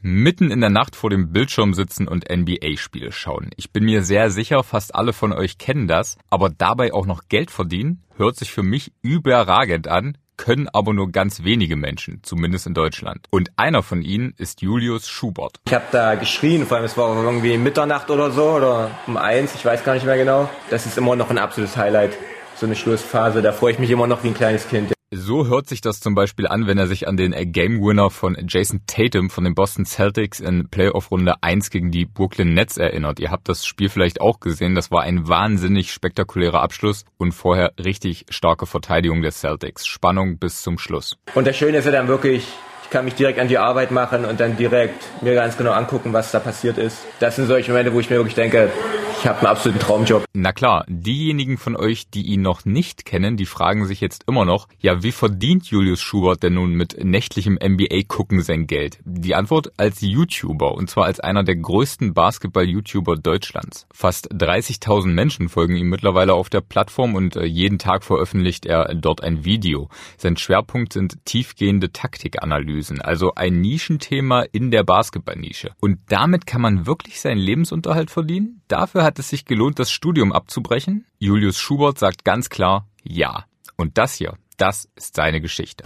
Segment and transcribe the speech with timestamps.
[0.00, 3.50] mitten in der Nacht vor dem Bildschirm sitzen und NBA-Spiele schauen.
[3.56, 7.28] Ich bin mir sehr sicher, fast alle von euch kennen das, aber dabei auch noch
[7.28, 12.66] Geld verdienen, hört sich für mich überragend an, können aber nur ganz wenige Menschen, zumindest
[12.66, 13.26] in Deutschland.
[13.30, 15.60] Und einer von ihnen ist Julius Schubert.
[15.66, 19.54] Ich habe da geschrien, vor allem es war irgendwie Mitternacht oder so oder um eins,
[19.54, 20.48] ich weiß gar nicht mehr genau.
[20.70, 22.16] Das ist immer noch ein absolutes Highlight,
[22.54, 23.42] so eine Schlussphase.
[23.42, 24.92] Da freue ich mich immer noch wie ein kleines Kind.
[25.10, 28.36] So hört sich das zum Beispiel an, wenn er sich an den Game Winner von
[28.46, 33.18] Jason Tatum von den Boston Celtics in Playoff Runde 1 gegen die Brooklyn Nets erinnert.
[33.18, 34.74] Ihr habt das Spiel vielleicht auch gesehen.
[34.74, 39.86] Das war ein wahnsinnig spektakulärer Abschluss und vorher richtig starke Verteidigung der Celtics.
[39.86, 41.16] Spannung bis zum Schluss.
[41.34, 42.46] Und das Schöne ist ja dann wirklich,
[42.84, 46.12] ich kann mich direkt an die Arbeit machen und dann direkt mir ganz genau angucken,
[46.12, 46.98] was da passiert ist.
[47.18, 48.70] Das sind solche Momente, wo ich mir wirklich denke,
[49.18, 50.24] ich habe einen absoluten Traumjob.
[50.32, 54.44] Na klar, diejenigen von euch, die ihn noch nicht kennen, die fragen sich jetzt immer
[54.44, 59.00] noch, ja, wie verdient Julius Schubert denn nun mit nächtlichem NBA-Gucken sein Geld?
[59.04, 63.86] Die Antwort als YouTuber und zwar als einer der größten Basketball-YouTuber Deutschlands.
[63.92, 68.94] Fast 30.000 Menschen folgen ihm mittlerweile auf der Plattform und äh, jeden Tag veröffentlicht er
[68.94, 69.88] dort ein Video.
[70.16, 75.72] Sein Schwerpunkt sind tiefgehende Taktikanalysen, also ein Nischenthema in der Basketball-Nische.
[75.80, 78.62] Und damit kann man wirklich seinen Lebensunterhalt verdienen?
[78.68, 81.06] Dafür hat es sich gelohnt, das Studium abzubrechen?
[81.18, 83.46] Julius Schubert sagt ganz klar ja.
[83.78, 85.84] Und das hier, das ist seine Geschichte.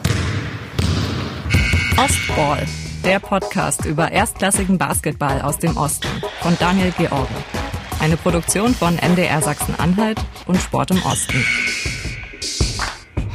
[1.96, 2.66] Ostball,
[3.04, 6.08] der Podcast über erstklassigen Basketball aus dem Osten
[6.40, 7.28] von Daniel George.
[8.00, 11.44] Eine Produktion von MDR Sachsen-Anhalt und Sport im Osten.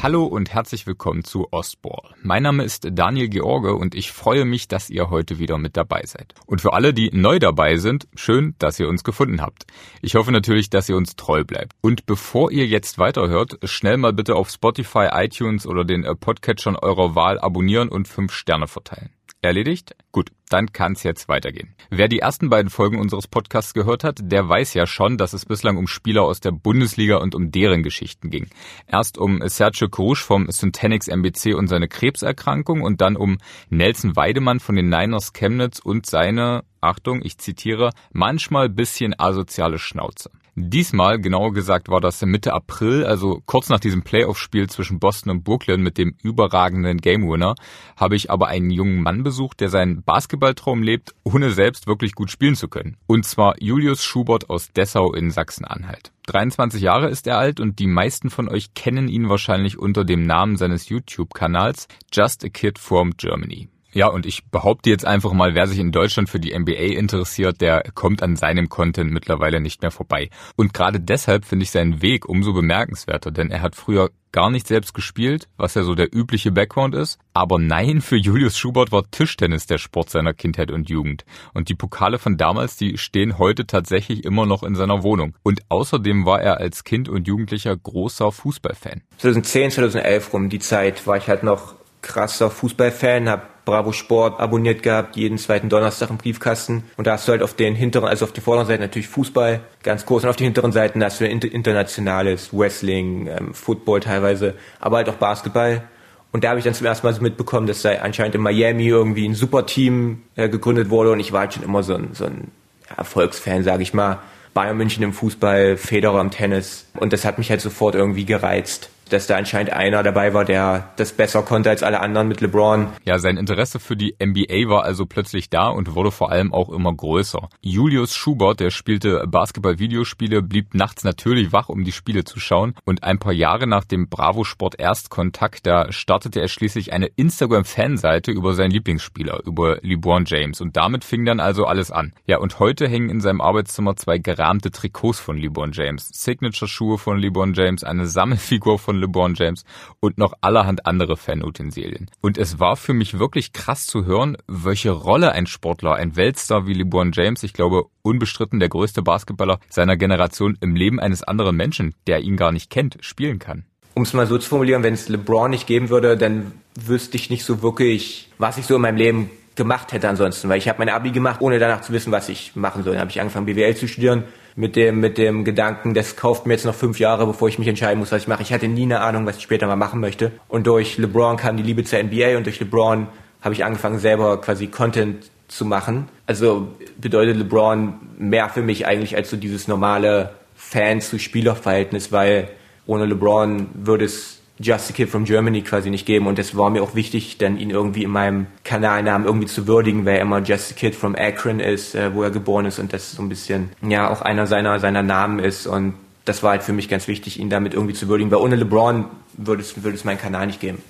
[0.03, 2.13] Hallo und herzlich willkommen zu Ostball.
[2.21, 6.03] Mein Name ist Daniel George und ich freue mich, dass ihr heute wieder mit dabei
[6.05, 6.35] seid.
[6.45, 9.65] Und für alle, die neu dabei sind, schön, dass ihr uns gefunden habt.
[10.03, 11.73] Ich hoffe natürlich, dass ihr uns treu bleibt.
[11.81, 17.15] Und bevor ihr jetzt weiterhört, schnell mal bitte auf Spotify, iTunes oder den Podcatchern eurer
[17.15, 19.16] Wahl abonnieren und fünf Sterne verteilen.
[19.41, 19.95] Erledigt?
[20.11, 21.75] Gut, dann kann's jetzt weitergehen.
[21.89, 25.45] Wer die ersten beiden Folgen unseres Podcasts gehört hat, der weiß ja schon, dass es
[25.45, 28.49] bislang um Spieler aus der Bundesliga und um deren Geschichten ging.
[28.87, 33.37] Erst um Sergio Krusch vom Syntanix MBC und seine Krebserkrankung und dann um
[33.69, 40.31] Nelson Weidemann von den Niners Chemnitz und seine, Achtung, ich zitiere, manchmal bisschen asoziale Schnauze.
[40.59, 45.43] Diesmal, genauer gesagt, war das Mitte April, also kurz nach diesem Playoff-Spiel zwischen Boston und
[45.43, 47.53] Brooklyn mit dem überragenden Game Winner,
[47.95, 52.31] habe ich aber einen jungen Mann besucht, der seinen Basketballtraum lebt, ohne selbst wirklich gut
[52.31, 52.97] spielen zu können.
[53.05, 56.11] Und zwar Julius Schubert aus Dessau in Sachsen-Anhalt.
[56.25, 60.23] 23 Jahre ist er alt und die meisten von euch kennen ihn wahrscheinlich unter dem
[60.23, 63.69] Namen seines YouTube-Kanals Just a Kid from Germany.
[63.97, 67.61] Ja, und ich behaupte jetzt einfach mal, wer sich in Deutschland für die NBA interessiert,
[67.61, 70.29] der kommt an seinem Content mittlerweile nicht mehr vorbei.
[70.55, 74.67] Und gerade deshalb finde ich seinen Weg umso bemerkenswerter, denn er hat früher gar nicht
[74.67, 77.17] selbst gespielt, was ja so der übliche Background ist.
[77.33, 81.25] Aber nein, für Julius Schubert war Tischtennis der Sport seiner Kindheit und Jugend.
[81.55, 85.33] Und die Pokale von damals, die stehen heute tatsächlich immer noch in seiner Wohnung.
[85.41, 89.01] Und außerdem war er als Kind und Jugendlicher großer Fußballfan.
[89.17, 94.81] 2010, 2011 rum, die Zeit, war ich halt noch krasser Fußballfan, hab Bravo Sport abonniert
[94.81, 96.85] gehabt, jeden zweiten Donnerstag im Briefkasten.
[96.95, 99.59] Und da hast du halt auf den hinteren, also auf der vorderen Seite natürlich Fußball,
[99.83, 100.23] ganz groß.
[100.23, 105.15] Und auf den hinteren Seiten hast du internationales Wrestling, ähm, Football teilweise, aber halt auch
[105.15, 105.83] Basketball.
[106.31, 108.87] Und da habe ich dann zum ersten Mal so mitbekommen, dass da anscheinend in Miami
[108.87, 111.11] irgendwie ein Superteam äh, gegründet wurde.
[111.11, 112.51] Und ich war halt schon immer so ein, so ein
[112.95, 114.19] Erfolgsfan, sage ich mal.
[114.53, 116.85] Bayern München im Fußball, Federer im Tennis.
[116.95, 120.89] Und das hat mich halt sofort irgendwie gereizt dass da anscheinend einer dabei war, der
[120.95, 122.87] das besser konnte als alle anderen mit LeBron.
[123.05, 126.69] Ja, sein Interesse für die NBA war also plötzlich da und wurde vor allem auch
[126.69, 127.49] immer größer.
[127.61, 133.03] Julius Schubert, der spielte Basketball-Videospiele, blieb nachts natürlich wach, um die Spiele zu schauen und
[133.03, 138.53] ein paar Jahre nach dem Bravo Sport Erstkontakt, da startete er schließlich eine Instagram-Fanseite über
[138.53, 142.13] seinen Lieblingsspieler, über LeBron James und damit fing dann also alles an.
[142.25, 147.17] Ja, und heute hängen in seinem Arbeitszimmer zwei gerahmte Trikots von LeBron James, Signature-Schuhe von
[147.17, 149.63] LeBron James, eine Sammelfigur von LeBron James
[149.99, 152.09] und noch allerhand andere Fanutensilien.
[152.21, 156.67] Und es war für mich wirklich krass zu hören, welche Rolle ein Sportler, ein Weltstar
[156.67, 161.55] wie LeBron James, ich glaube unbestritten der größte Basketballer seiner Generation im Leben eines anderen
[161.55, 163.65] Menschen, der ihn gar nicht kennt, spielen kann.
[163.93, 167.29] Um es mal so zu formulieren, wenn es LeBron nicht geben würde, dann wüsste ich
[167.29, 170.79] nicht so wirklich, was ich so in meinem Leben gemacht hätte ansonsten, weil ich habe
[170.79, 172.93] mein Abi gemacht, ohne danach zu wissen, was ich machen soll.
[172.93, 174.23] Dann habe ich angefangen BWL zu studieren,
[174.55, 177.67] mit dem, mit dem Gedanken, das kauft mir jetzt noch fünf Jahre, bevor ich mich
[177.67, 178.41] entscheiden muss, was ich mache.
[178.41, 180.31] Ich hatte nie eine Ahnung, was ich später mal machen möchte.
[180.47, 183.07] Und durch LeBron kam die Liebe zur NBA und durch LeBron
[183.41, 186.09] habe ich angefangen, selber quasi Content zu machen.
[186.25, 192.49] Also bedeutet LeBron mehr für mich eigentlich als so dieses normale Fan-zu-Spieler-Verhältnis, weil
[192.87, 196.69] ohne LeBron würde es Just a Kid from Germany quasi nicht geben und es war
[196.69, 200.39] mir auch wichtig, dann ihn irgendwie in meinem Kanalnamen irgendwie zu würdigen, weil er immer
[200.39, 203.29] Just a Kid from Akron ist, äh, wo er geboren ist und das so ein
[203.29, 205.93] bisschen, ja, auch einer seiner, seiner Namen ist und
[206.25, 209.05] das war halt für mich ganz wichtig, ihn damit irgendwie zu würdigen, weil ohne LeBron
[209.37, 210.81] würde es, würde es meinen Kanal nicht geben.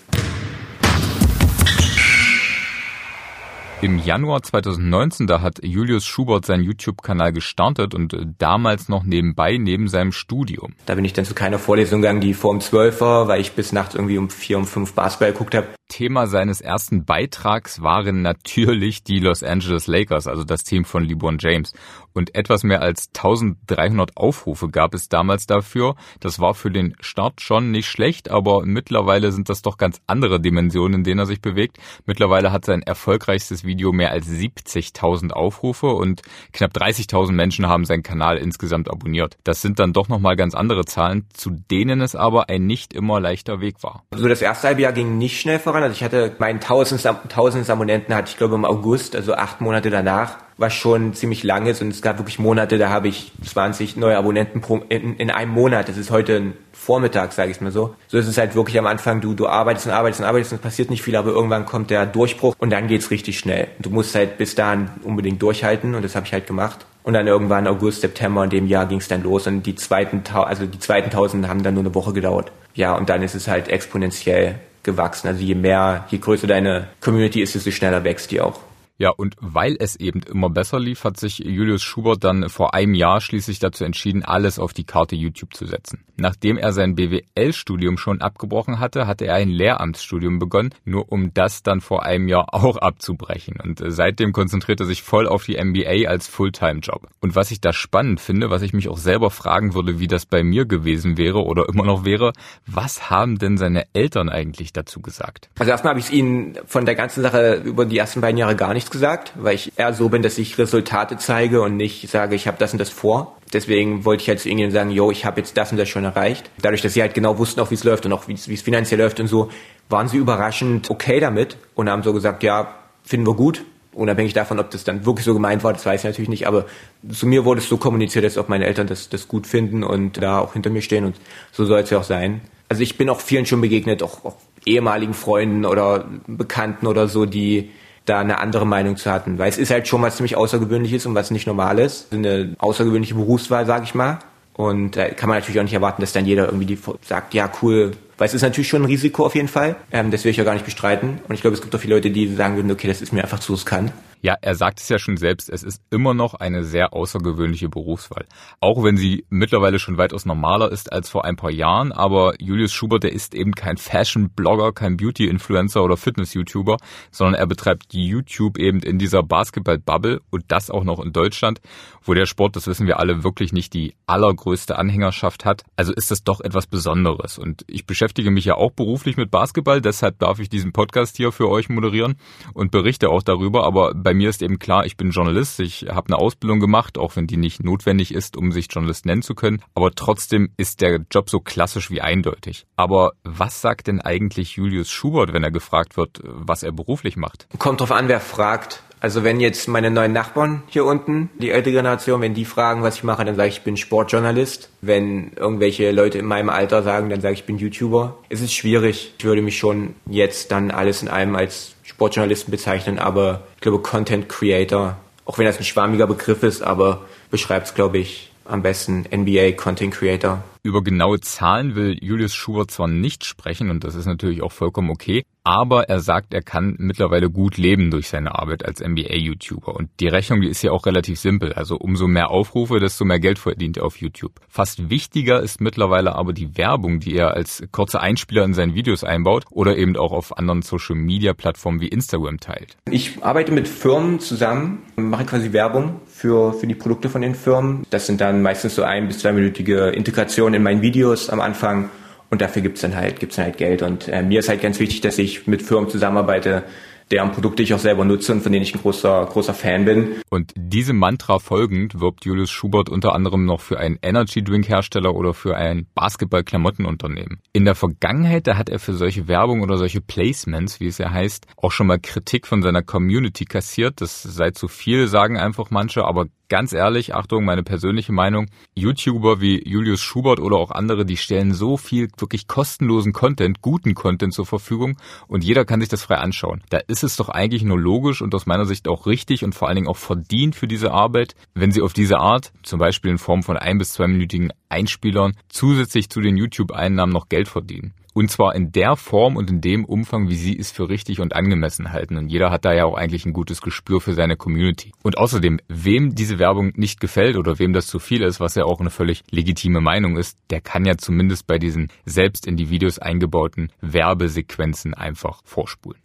[3.88, 9.56] Im Januar 2019, da hat Julius Schubert seinen YouTube-Kanal gestartet und äh, damals noch nebenbei
[9.56, 10.74] neben seinem Studium.
[10.86, 13.54] Da bin ich dann zu keiner Vorlesung gegangen, die vor um 12 war, weil ich
[13.54, 15.68] bis nachts irgendwie um 4, um 5 Basketball geguckt habe.
[15.88, 21.38] Thema seines ersten Beitrags waren natürlich die Los Angeles Lakers, also das Team von LeBron
[21.40, 21.74] James.
[22.14, 25.96] Und etwas mehr als 1300 Aufrufe gab es damals dafür.
[26.20, 30.40] Das war für den Start schon nicht schlecht, aber mittlerweile sind das doch ganz andere
[30.40, 31.78] Dimensionen, in denen er sich bewegt.
[32.06, 36.22] Mittlerweile hat sein erfolgreichstes Video mehr als 70.000 Aufrufe und
[36.54, 39.38] knapp 30.000 Menschen haben seinen Kanal insgesamt abonniert.
[39.44, 43.20] Das sind dann doch nochmal ganz andere Zahlen, zu denen es aber ein nicht immer
[43.20, 44.04] leichter Weg war.
[44.10, 45.77] Also das erste halbe Jahr ging nicht schnell voran.
[45.84, 47.06] Also ich hatte meinen 1000.
[47.06, 51.68] 1000 Abonnenten hatte ich glaube im August, also acht Monate danach was schon ziemlich lang
[51.68, 55.30] ist und es gab wirklich Monate, da habe ich 20 neue Abonnenten pro, in, in
[55.30, 55.88] einem Monat.
[55.88, 57.96] Das ist heute ein Vormittag, sage ich mal so.
[58.08, 60.58] So ist es halt wirklich am Anfang, du, du arbeitest und arbeitest und arbeitest und
[60.58, 63.68] es passiert nicht viel, aber irgendwann kommt der Durchbruch und dann geht's richtig schnell.
[63.80, 66.86] Du musst halt bis dahin unbedingt durchhalten und das habe ich halt gemacht.
[67.04, 70.66] Und dann irgendwann August, September in dem Jahr ging's dann los und die zweiten, also
[70.66, 72.52] die zweiten tausend haben dann nur eine Woche gedauert.
[72.74, 74.56] Ja, und dann ist es halt exponentiell
[74.88, 75.28] gewachsen.
[75.28, 78.60] Also je mehr, je größer deine Community ist, desto schneller wächst die auch.
[79.00, 82.96] Ja, und weil es eben immer besser lief, hat sich Julius Schubert dann vor einem
[82.96, 86.04] Jahr schließlich dazu entschieden, alles auf die Karte YouTube zu setzen.
[86.16, 91.62] Nachdem er sein BWL-Studium schon abgebrochen hatte, hatte er ein Lehramtsstudium begonnen, nur um das
[91.62, 93.58] dann vor einem Jahr auch abzubrechen.
[93.64, 97.08] Und seitdem konzentriert er sich voll auf die MBA als Fulltime-Job.
[97.22, 100.26] Und was ich da spannend finde, was ich mich auch selber fragen würde, wie das
[100.26, 102.34] bei mir gewesen wäre oder immer noch wäre,
[102.66, 105.50] was haben denn seine Eltern eigentlich dazu gesagt?
[105.60, 108.56] Also erstmal habe ich es ihnen von der ganzen Sache über die ersten beiden Jahre
[108.56, 112.10] gar nicht nichts gesagt, weil ich eher so bin, dass ich Resultate zeige und nicht
[112.10, 113.38] sage, ich habe das und das vor.
[113.54, 116.06] Deswegen wollte ich halt zu ihnen sagen, yo, ich habe jetzt das und das schon
[116.06, 116.50] erreicht.
[116.62, 119.00] Dadurch, dass sie halt genau wussten, auch wie es läuft und auch wie es finanziell
[119.02, 119.50] läuft und so,
[119.90, 123.64] waren sie überraschend okay damit und haben so gesagt, ja, finden wir gut.
[123.94, 126.66] Unabhängig davon, ob das dann wirklich so gemeint war, das weiß ich natürlich nicht, aber
[127.10, 130.22] zu mir wurde es so kommuniziert, dass auch meine Eltern das, das gut finden und
[130.22, 131.16] da auch hinter mir stehen und
[131.52, 132.42] so soll es ja auch sein.
[132.70, 134.36] Also ich bin auch vielen schon begegnet, auch, auch
[134.66, 137.72] ehemaligen Freunden oder Bekannten oder so, die
[138.08, 139.38] da eine andere Meinung zu hatten.
[139.38, 142.12] Weil es ist halt schon was ziemlich Außergewöhnliches und was nicht normal ist.
[142.12, 144.20] Eine außergewöhnliche Berufswahl, sag ich mal.
[144.54, 147.50] Und da kann man natürlich auch nicht erwarten, dass dann jeder irgendwie die sagt, ja
[147.62, 149.76] cool, weil es ist natürlich schon ein Risiko auf jeden Fall.
[149.92, 151.20] Ähm, das will ich ja gar nicht bestreiten.
[151.28, 153.22] Und ich glaube, es gibt auch viele Leute, die sagen würden, okay, das ist mir
[153.22, 153.92] einfach zu riskant.
[154.22, 158.26] Ja, er sagt es ja schon selbst, es ist immer noch eine sehr außergewöhnliche Berufswahl.
[158.60, 162.74] Auch wenn sie mittlerweile schon weitaus normaler ist als vor ein paar Jahren, aber Julius
[162.74, 166.78] Schubert, der ist eben kein Fashion-Blogger, kein Beauty-Influencer oder Fitness-YouTuber,
[167.12, 171.62] sondern er betreibt YouTube eben in dieser Basketball-Bubble und das auch noch in Deutschland,
[172.04, 175.64] wo der Sport, das wissen wir alle, wirklich nicht die allergrößte Anhängerschaft hat.
[175.76, 177.38] Also ist das doch etwas Besonderes.
[177.38, 181.32] Und ich beschäftige mich ja auch beruflich mit Basketball, deshalb darf ich diesen Podcast hier
[181.32, 182.16] für euch moderieren
[182.54, 186.08] und berichte auch darüber, aber bei mir ist eben klar, ich bin Journalist, ich habe
[186.08, 189.62] eine Ausbildung gemacht, auch wenn die nicht notwendig ist, um sich Journalist nennen zu können.
[189.76, 192.66] Aber trotzdem ist der Job so klassisch wie eindeutig.
[192.76, 197.48] Aber was sagt denn eigentlich Julius Schubert, wenn er gefragt wird, was er beruflich macht?
[197.58, 198.84] Kommt drauf an, wer fragt.
[199.00, 202.96] Also wenn jetzt meine neuen Nachbarn hier unten, die ältere Generation, wenn die fragen, was
[202.96, 204.70] ich mache, dann sage ich, ich bin Sportjournalist.
[204.82, 208.18] Wenn irgendwelche Leute in meinem Alter sagen, dann sage ich, ich bin YouTuber.
[208.30, 209.14] Es ist schwierig.
[209.20, 213.80] Ich würde mich schon jetzt dann alles in einem als Sportjournalisten bezeichnen, aber ich glaube
[213.80, 218.62] Content Creator, auch wenn das ein schwammiger Begriff ist, aber beschreibt es, glaube ich, am
[218.62, 220.44] besten NBA Content Creator.
[220.64, 224.90] Über genaue Zahlen will Julius Schubert zwar nicht sprechen und das ist natürlich auch vollkommen
[224.90, 229.74] okay, aber er sagt, er kann mittlerweile gut leben durch seine Arbeit als NBA-YouTuber.
[229.74, 231.54] Und die Rechnung, die ist ja auch relativ simpel.
[231.54, 234.34] Also umso mehr Aufrufe, desto mehr Geld verdient er auf YouTube.
[234.50, 239.06] Fast wichtiger ist mittlerweile aber die Werbung, die er als kurze Einspieler in seinen Videos
[239.06, 242.76] einbaut oder eben auch auf anderen Social-Media-Plattformen wie Instagram teilt.
[242.92, 247.86] Ich arbeite mit Firmen zusammen, mache quasi Werbung für, für die Produkte von den Firmen.
[247.90, 251.90] Das sind dann meistens so ein- bis zweiminütige Integrationen in meinen Videos am Anfang
[252.30, 253.82] und dafür gibt's dann halt, gibt's dann halt Geld.
[253.82, 256.64] Und äh, mir ist halt ganz wichtig, dass ich mit Firmen zusammenarbeite,
[257.12, 260.16] deren Produkte ich auch selber nutze und von denen ich ein großer, großer Fan bin.
[260.30, 265.16] Und diesem Mantra folgend wirbt Julius Schubert unter anderem noch für einen Energy Drink Hersteller
[265.16, 267.40] oder für ein Basketball-Klamottenunternehmen.
[267.54, 271.12] In der Vergangenheit, da hat er für solche Werbung oder solche Placements, wie es ja
[271.12, 274.02] heißt, auch schon mal Kritik von seiner Community kassiert.
[274.02, 279.42] Das sei zu viel, sagen einfach manche, aber ganz ehrlich, Achtung, meine persönliche Meinung, YouTuber
[279.42, 284.34] wie Julius Schubert oder auch andere, die stellen so viel wirklich kostenlosen Content, guten Content
[284.34, 286.64] zur Verfügung und jeder kann sich das frei anschauen.
[286.70, 289.68] Da ist es doch eigentlich nur logisch und aus meiner Sicht auch richtig und vor
[289.68, 293.18] allen Dingen auch verdient für diese Arbeit, wenn sie auf diese Art, zum Beispiel in
[293.18, 297.94] Form von ein bis zweiminütigen Einspielern, zusätzlich zu den YouTube-Einnahmen noch Geld verdienen.
[298.18, 301.36] Und zwar in der Form und in dem Umfang, wie sie es für richtig und
[301.36, 302.18] angemessen halten.
[302.18, 304.92] Und jeder hat da ja auch eigentlich ein gutes Gespür für seine Community.
[305.04, 308.64] Und außerdem, wem diese Werbung nicht gefällt oder wem das zu viel ist, was ja
[308.64, 312.72] auch eine völlig legitime Meinung ist, der kann ja zumindest bei diesen selbst in die
[312.72, 316.02] Videos eingebauten Werbesequenzen einfach vorspulen.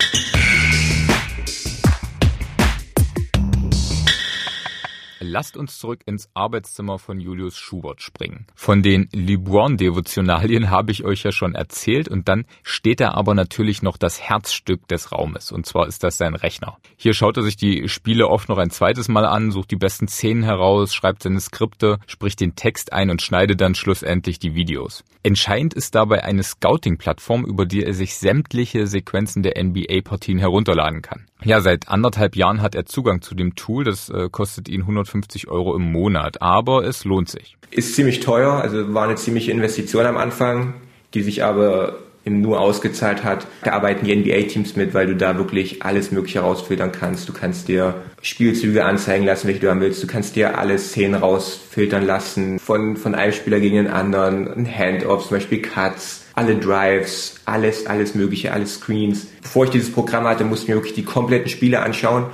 [5.33, 8.47] Lasst uns zurück ins Arbeitszimmer von Julius Schubert springen.
[8.55, 13.81] Von den Libourne-Devotionalien habe ich euch ja schon erzählt und dann steht da aber natürlich
[13.81, 16.77] noch das Herzstück des Raumes und zwar ist das sein Rechner.
[16.99, 20.07] Hier schaut er sich die Spiele oft noch ein zweites Mal an, sucht die besten
[20.07, 25.03] Szenen heraus, schreibt seine Skripte, spricht den Text ein und schneidet dann schlussendlich die Videos.
[25.23, 31.25] Entscheidend ist dabei eine Scouting-Plattform, über die er sich sämtliche Sequenzen der NBA-Partien herunterladen kann.
[31.45, 33.83] Ja, seit anderthalb Jahren hat er Zugang zu dem Tool.
[33.83, 37.57] Das äh, kostet ihn 150 Euro im Monat, aber es lohnt sich.
[37.71, 40.75] Ist ziemlich teuer, also war eine ziemliche Investition am Anfang,
[41.15, 43.47] die sich aber eben nur ausgezahlt hat.
[43.65, 47.29] Da arbeiten die NBA-Teams mit, weil du da wirklich alles Mögliche rausfiltern kannst.
[47.29, 50.03] Du kannst dir Spielzüge anzeigen lassen, welche du haben willst.
[50.03, 54.67] Du kannst dir alle Szenen rausfiltern lassen, von, von einem Spieler gegen den anderen, ein
[54.67, 59.27] Handoff, zum Beispiel Cuts alle Drives, alles, alles Mögliche, alle Screens.
[59.43, 62.27] Bevor ich dieses Programm hatte, musste ich mir wirklich die kompletten Spiele anschauen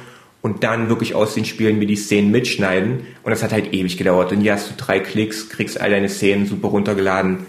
[0.49, 3.01] und dann wirklich aus den Spielen mir die Szenen mitschneiden.
[3.23, 4.33] Und das hat halt ewig gedauert.
[4.33, 7.41] Und hier hast du drei Klicks, kriegst all deine Szenen super runtergeladen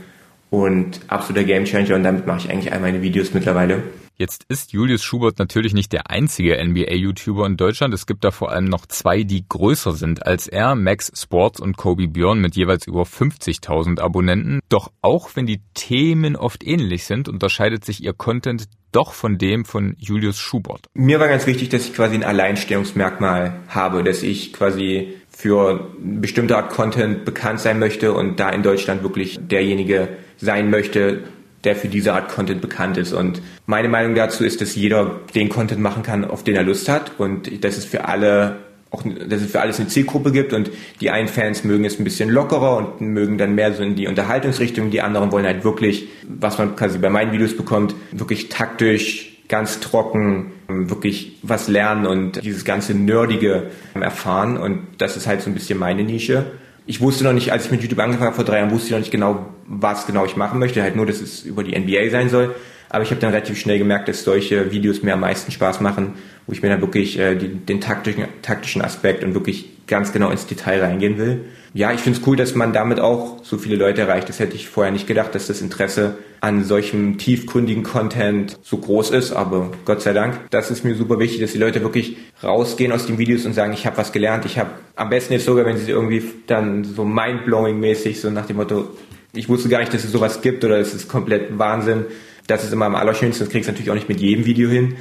[0.49, 1.95] und absoluter Gamechanger.
[1.95, 3.83] Und damit mache ich eigentlich all meine Videos mittlerweile.
[4.21, 7.93] Jetzt ist Julius Schubert natürlich nicht der einzige NBA-YouTuber in Deutschland.
[7.93, 11.77] Es gibt da vor allem noch zwei, die größer sind als er, Max Sports und
[11.77, 14.59] Kobe Björn mit jeweils über 50.000 Abonnenten.
[14.67, 19.63] Doch auch wenn die Themen oft ähnlich sind, unterscheidet sich ihr Content doch von dem
[19.63, 20.87] von Julius Schubert.
[20.93, 26.19] Mir war ganz wichtig, dass ich quasi ein Alleinstellungsmerkmal habe, dass ich quasi für eine
[26.19, 31.23] bestimmte Art Content bekannt sein möchte und da in Deutschland wirklich derjenige sein möchte,
[31.63, 33.13] der für diese Art Content bekannt ist.
[33.13, 36.89] Und meine Meinung dazu ist, dass jeder den Content machen kann, auf den er Lust
[36.89, 37.19] hat.
[37.19, 38.57] Und dass es für alle
[38.91, 40.53] auch, dass es für alles eine Zielgruppe gibt.
[40.53, 43.95] Und die einen Fans mögen es ein bisschen lockerer und mögen dann mehr so in
[43.95, 48.49] die Unterhaltungsrichtung, die anderen wollen halt wirklich, was man quasi bei meinen Videos bekommt, wirklich
[48.49, 54.57] taktisch, ganz trocken, wirklich was lernen und dieses ganze Nerdige erfahren.
[54.57, 56.45] Und das ist halt so ein bisschen meine Nische
[56.89, 58.91] ich wusste noch nicht, als ich mit YouTube angefangen habe vor drei Jahren, wusste ich
[58.93, 60.81] noch nicht genau, was genau ich machen möchte.
[60.81, 62.55] Halt nur, dass es über die NBA sein soll.
[62.89, 66.15] Aber ich habe dann relativ schnell gemerkt, dass solche Videos mir am meisten Spaß machen,
[66.49, 70.31] wo ich mir dann wirklich äh, die, den taktischen, taktischen Aspekt und wirklich ganz genau
[70.31, 71.45] ins Detail reingehen will.
[71.75, 74.29] Ja, ich finde es cool, dass man damit auch so viele Leute erreicht.
[74.29, 79.11] Das hätte ich vorher nicht gedacht, dass das Interesse an solchem tiefgründigen Content so groß
[79.11, 80.39] ist, aber Gott sei Dank.
[80.49, 83.71] Das ist mir super wichtig, dass die Leute wirklich rausgehen aus den Videos und sagen,
[83.73, 84.45] ich habe was gelernt.
[84.45, 88.47] Ich habe am besten jetzt sogar, wenn sie irgendwie dann so mindblowing mäßig so nach
[88.47, 88.87] dem Motto,
[89.35, 92.05] ich wusste gar nicht, dass es sowas gibt oder es ist komplett Wahnsinn
[92.49, 93.45] das ist immer am allerschönsten.
[93.45, 94.95] Das kriegst du natürlich auch nicht mit jedem Video hin.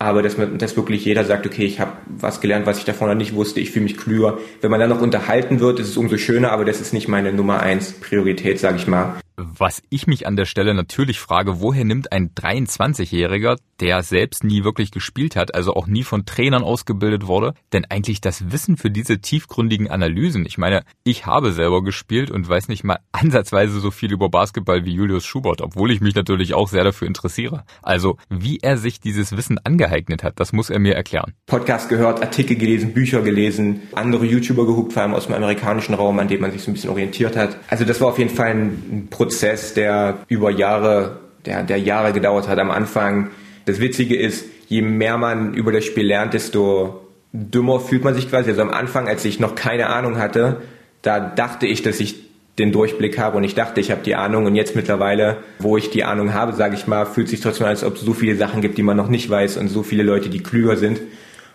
[0.00, 3.08] Aber dass, man, dass wirklich jeder sagt, okay, ich habe was gelernt, was ich davon
[3.08, 4.38] noch nicht wusste, ich fühle mich klüger.
[4.60, 7.32] Wenn man dann noch unterhalten wird, ist es umso schöner, aber das ist nicht meine
[7.32, 9.16] Nummer eins Priorität, sage ich mal.
[9.40, 14.64] Was ich mich an der Stelle natürlich frage, woher nimmt ein 23-Jähriger, der selbst nie
[14.64, 18.90] wirklich gespielt hat, also auch nie von Trainern ausgebildet wurde, denn eigentlich das Wissen für
[18.90, 20.44] diese tiefgründigen Analysen?
[20.44, 24.84] Ich meine, ich habe selber gespielt und weiß nicht mal ansatzweise so viel über Basketball
[24.84, 27.62] wie Julius Schubert, obwohl ich mich natürlich auch sehr dafür interessiere.
[27.80, 31.34] Also, wie er sich dieses Wissen angeeignet hat, das muss er mir erklären.
[31.46, 36.18] Podcast gehört, Artikel gelesen, Bücher gelesen, andere YouTuber gehuckt, vor allem aus dem amerikanischen Raum,
[36.18, 37.56] an dem man sich so ein bisschen orientiert hat.
[37.68, 42.14] Also das war auf jeden Fall ein Prozess Prozess, der über Jahre, der, der Jahre
[42.14, 43.28] gedauert hat am Anfang.
[43.66, 48.30] Das Witzige ist, je mehr man über das Spiel lernt, desto dümmer fühlt man sich
[48.30, 48.48] quasi.
[48.48, 50.62] Also am Anfang, als ich noch keine Ahnung hatte,
[51.02, 52.24] da dachte ich, dass ich
[52.58, 55.90] den Durchblick habe und ich dachte, ich habe die Ahnung und jetzt mittlerweile, wo ich
[55.90, 58.34] die Ahnung habe, sage ich mal, fühlt sich trotzdem an, als ob es so viele
[58.34, 61.00] Sachen gibt, die man noch nicht weiß und so viele Leute, die klüger sind.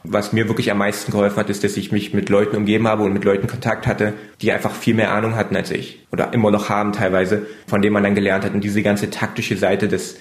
[0.05, 3.03] Was mir wirklich am meisten geholfen hat, ist, dass ich mich mit Leuten umgeben habe
[3.03, 6.05] und mit Leuten Kontakt hatte, die einfach viel mehr Ahnung hatten als ich.
[6.11, 8.53] Oder immer noch haben teilweise, von denen man dann gelernt hat.
[8.53, 10.15] Und diese ganze taktische Seite, das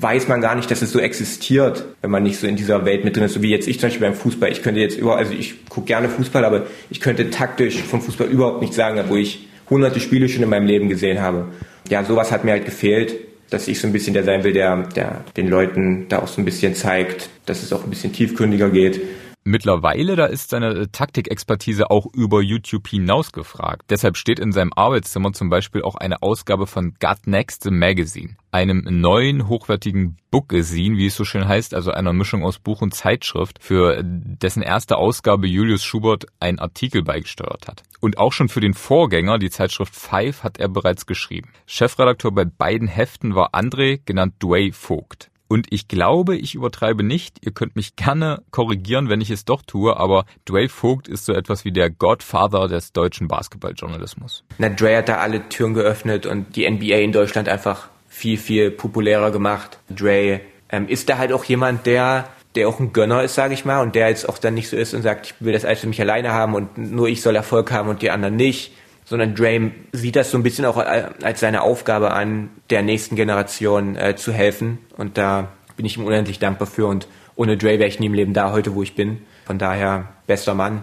[0.00, 3.04] weiß man gar nicht, dass es so existiert, wenn man nicht so in dieser Welt
[3.04, 3.34] mit drin ist.
[3.34, 4.52] So wie jetzt ich zum Beispiel beim Fußball.
[4.52, 8.28] Ich könnte jetzt über, also ich gucke gerne Fußball, aber ich könnte taktisch vom Fußball
[8.28, 11.46] überhaupt nichts sagen, wo ich hunderte Spiele schon in meinem Leben gesehen habe.
[11.90, 13.14] Ja, sowas hat mir halt gefehlt
[13.50, 16.40] dass ich so ein bisschen der sein will, der, der den Leuten da auch so
[16.40, 19.00] ein bisschen zeigt, dass es auch ein bisschen tiefgründiger geht.
[19.48, 23.86] Mittlerweile, da ist seine Taktikexpertise auch über YouTube hinaus gefragt.
[23.88, 28.86] Deshalb steht in seinem Arbeitszimmer zum Beispiel auch eine Ausgabe von Gut Next Magazine, einem
[28.90, 33.58] neuen, hochwertigen Bookazine, wie es so schön heißt, also einer Mischung aus Buch und Zeitschrift,
[33.62, 37.84] für dessen erste Ausgabe Julius Schubert einen Artikel beigesteuert hat.
[38.00, 41.52] Und auch schon für den Vorgänger, die Zeitschrift Five, hat er bereits geschrieben.
[41.64, 45.30] Chefredakteur bei beiden Heften war André, genannt Dway Vogt.
[45.48, 47.38] Und ich glaube, ich übertreibe nicht.
[47.44, 51.32] Ihr könnt mich gerne korrigieren, wenn ich es doch tue, aber Dwayne Vogt ist so
[51.32, 54.44] etwas wie der Godfather des deutschen Basketballjournalismus.
[54.58, 58.70] Na, Dre hat da alle Türen geöffnet und die NBA in Deutschland einfach viel, viel
[58.70, 59.78] populärer gemacht.
[59.88, 63.64] Dre ähm, ist da halt auch jemand, der der auch ein Gönner ist, sage ich
[63.64, 65.80] mal, und der jetzt auch dann nicht so ist und sagt, ich will das alles
[65.80, 68.72] für mich alleine haben und nur ich soll Erfolg haben und die anderen nicht
[69.08, 73.96] sondern Dre sieht das so ein bisschen auch als seine Aufgabe an, der nächsten Generation
[73.96, 74.78] äh, zu helfen.
[74.98, 76.86] Und da bin ich ihm unendlich dankbar für.
[76.86, 79.22] Und ohne Dre wäre ich nie im Leben da heute, wo ich bin.
[79.46, 80.82] Von daher, bester Mann.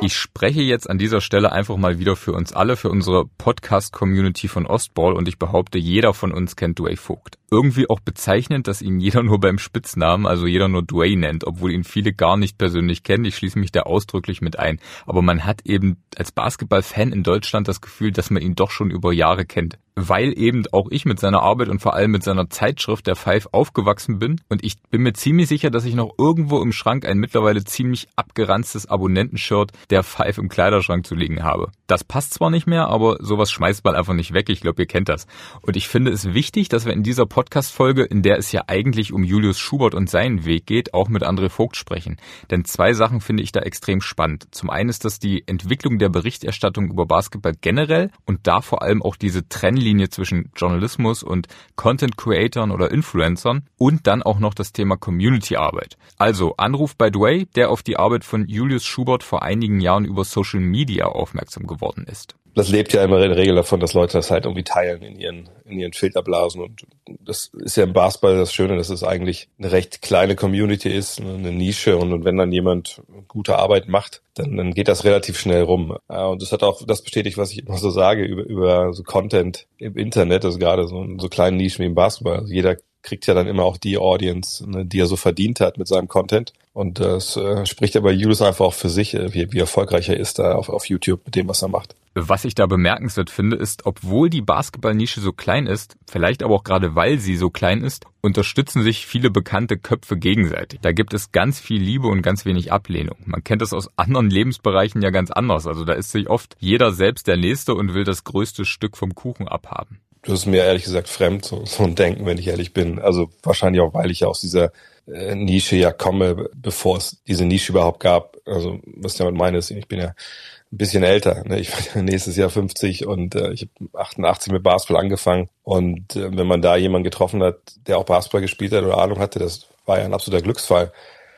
[0.00, 4.46] Ich spreche jetzt an dieser Stelle einfach mal wieder für uns alle, für unsere Podcast-Community
[4.46, 7.38] von Ostball und ich behaupte, jeder von uns kennt Dwayne Vogt.
[7.50, 11.72] Irgendwie auch bezeichnend, dass ihn jeder nur beim Spitznamen, also jeder nur Dwayne nennt, obwohl
[11.72, 13.24] ihn viele gar nicht persönlich kennen.
[13.24, 14.78] Ich schließe mich da ausdrücklich mit ein.
[15.06, 18.90] Aber man hat eben als Basketball-Fan in Deutschland das Gefühl, dass man ihn doch schon
[18.90, 22.48] über Jahre kennt weil eben auch ich mit seiner Arbeit und vor allem mit seiner
[22.50, 26.62] Zeitschrift der Five aufgewachsen bin und ich bin mir ziemlich sicher, dass ich noch irgendwo
[26.62, 31.70] im Schrank ein mittlerweile ziemlich abgeranztes Abonnentenshirt der Five im Kleiderschrank zu liegen habe.
[31.86, 34.48] Das passt zwar nicht mehr, aber sowas schmeißt man einfach nicht weg.
[34.50, 35.26] Ich glaube, ihr kennt das.
[35.62, 39.12] Und ich finde es wichtig, dass wir in dieser Podcast-Folge, in der es ja eigentlich
[39.12, 42.16] um Julius Schubert und seinen Weg geht, auch mit André Vogt sprechen.
[42.50, 44.48] Denn zwei Sachen finde ich da extrem spannend.
[44.50, 49.04] Zum einen ist das die Entwicklung der Berichterstattung über Basketball generell und da vor allem
[49.04, 54.72] auch diese Trennlinie zwischen Journalismus und Content Creatern oder Influencern und dann auch noch das
[54.72, 55.96] Thema Community Arbeit.
[56.16, 60.06] Also Anruf by the way, der auf die Arbeit von Julius Schubert vor einigen Jahren
[60.06, 63.94] über Social Media aufmerksam geworden ist das lebt ja immer in der Regel davon, dass
[63.94, 66.60] Leute das halt irgendwie teilen in ihren, in ihren Filterblasen.
[66.60, 66.86] Und
[67.24, 71.20] das ist ja im Basketball das Schöne, dass es eigentlich eine recht kleine Community ist,
[71.20, 71.96] eine Nische.
[71.96, 75.96] Und, und wenn dann jemand gute Arbeit macht, dann, dann geht das relativ schnell rum.
[76.08, 79.66] Und das hat auch das bestätigt, was ich immer so sage über, über so Content
[79.78, 82.38] im Internet, also gerade so, so kleinen Nischen wie im Basketball.
[82.38, 85.78] Also jeder kriegt ja dann immer auch die Audience, ne, die er so verdient hat
[85.78, 86.52] mit seinem Content.
[86.72, 90.08] Und das äh, spricht ja bei Julius einfach auch für sich, äh, wie, wie erfolgreich
[90.08, 91.94] er ist da auf, auf YouTube mit dem, was er macht.
[92.14, 96.64] Was ich da bemerkenswert finde, ist, obwohl die Basketballnische so klein ist, vielleicht aber auch
[96.64, 100.80] gerade weil sie so klein ist, unterstützen sich viele bekannte Köpfe gegenseitig.
[100.80, 103.16] Da gibt es ganz viel Liebe und ganz wenig Ablehnung.
[103.24, 105.66] Man kennt das aus anderen Lebensbereichen ja ganz anders.
[105.66, 109.14] Also da ist sich oft jeder selbst der Nächste und will das größte Stück vom
[109.14, 112.72] Kuchen abhaben das ist mir ehrlich gesagt fremd, so, so ein Denken, wenn ich ehrlich
[112.72, 112.98] bin.
[112.98, 114.72] Also wahrscheinlich auch, weil ich ja aus dieser
[115.06, 118.36] äh, Nische ja komme, bevor es diese Nische überhaupt gab.
[118.46, 121.44] Also was ich damit meine ist, ich bin ja ein bisschen älter.
[121.46, 121.60] Ne?
[121.60, 125.48] Ich bin nächstes Jahr 50 und äh, ich habe 88 mit Basketball angefangen.
[125.62, 129.18] Und äh, wenn man da jemanden getroffen hat, der auch Basketball gespielt hat oder Ahnung
[129.18, 130.92] hatte, das war ja ein absoluter Glücksfall.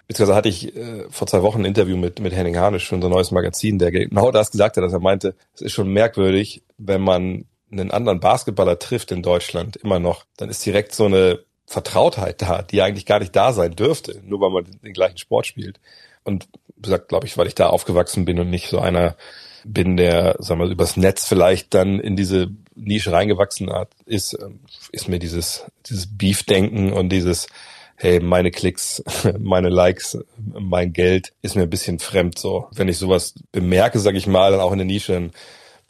[0.08, 3.08] Beziehungsweise hatte ich äh, vor zwei Wochen ein Interview mit, mit Henning Harnisch für unser
[3.08, 7.00] neues Magazin, der genau das gesagt hat, dass er meinte, es ist schon merkwürdig, wenn
[7.00, 12.42] man einen anderen Basketballer trifft in Deutschland immer noch, dann ist direkt so eine Vertrautheit
[12.42, 15.80] da, die eigentlich gar nicht da sein dürfte, nur weil man den gleichen Sport spielt.
[16.24, 19.16] Und gesagt, glaube ich, weil ich da aufgewachsen bin und nicht so einer
[19.64, 24.60] bin, der, sagen wir, übers Netz vielleicht dann in diese Nische reingewachsen hat, ist, ähm,
[24.90, 27.46] ist mir dieses, dieses Beef-Denken und dieses,
[27.96, 29.02] hey, meine Klicks,
[29.38, 32.68] meine Likes, mein Geld ist mir ein bisschen fremd so.
[32.72, 35.30] Wenn ich sowas bemerke, sage ich mal, dann auch in der Nische, dann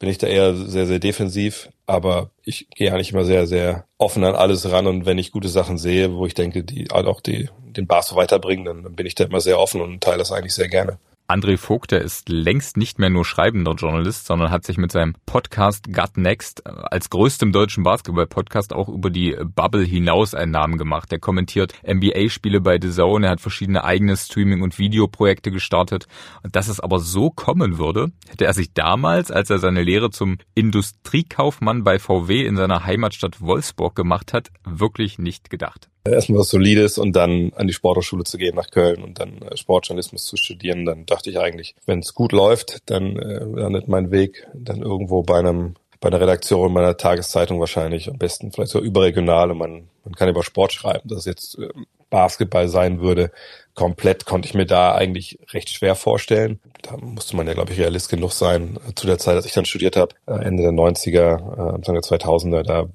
[0.00, 1.68] bin ich da eher sehr, sehr defensiv.
[1.86, 4.86] Aber ich gehe eigentlich immer sehr, sehr offen an alles ran.
[4.86, 8.16] Und wenn ich gute Sachen sehe, wo ich denke, die halt auch die, den Bas
[8.16, 10.98] weiterbringen, dann bin ich da immer sehr offen und teile das eigentlich sehr gerne.
[11.30, 15.14] André Vogt, der ist längst nicht mehr nur schreibender Journalist, sondern hat sich mit seinem
[15.26, 20.76] Podcast Gut Next äh, als größtem deutschen Basketball-Podcast auch über die Bubble hinaus einen Namen
[20.76, 21.12] gemacht.
[21.12, 26.08] Er kommentiert NBA-Spiele bei The Zone, er hat verschiedene eigene Streaming- und Videoprojekte gestartet.
[26.42, 30.10] Und dass es aber so kommen würde, hätte er sich damals, als er seine Lehre
[30.10, 36.50] zum Industriekaufmann bei VW in seiner Heimatstadt Wolfsburg gemacht hat, wirklich nicht gedacht erstmal was
[36.50, 40.36] Solides und dann an die Sporthochschule zu gehen nach Köln und dann äh, Sportjournalismus zu
[40.36, 40.84] studieren.
[40.84, 45.22] Dann dachte ich eigentlich, wenn es gut läuft, dann äh, landet mein Weg dann irgendwo
[45.22, 49.88] bei einem bei einer Redaktion meiner Tageszeitung wahrscheinlich, am besten vielleicht so überregional und man,
[50.04, 51.68] man kann über Sport schreiben, dass jetzt äh,
[52.08, 53.30] Basketball sein würde.
[53.74, 56.58] Komplett konnte ich mir da eigentlich recht schwer vorstellen.
[56.82, 58.78] Da musste man ja, glaube ich, realist genug sein.
[58.96, 62.62] Zu der Zeit, als ich dann studiert habe, äh, Ende der 90er, Anfang der 2000er,
[62.62, 62.88] da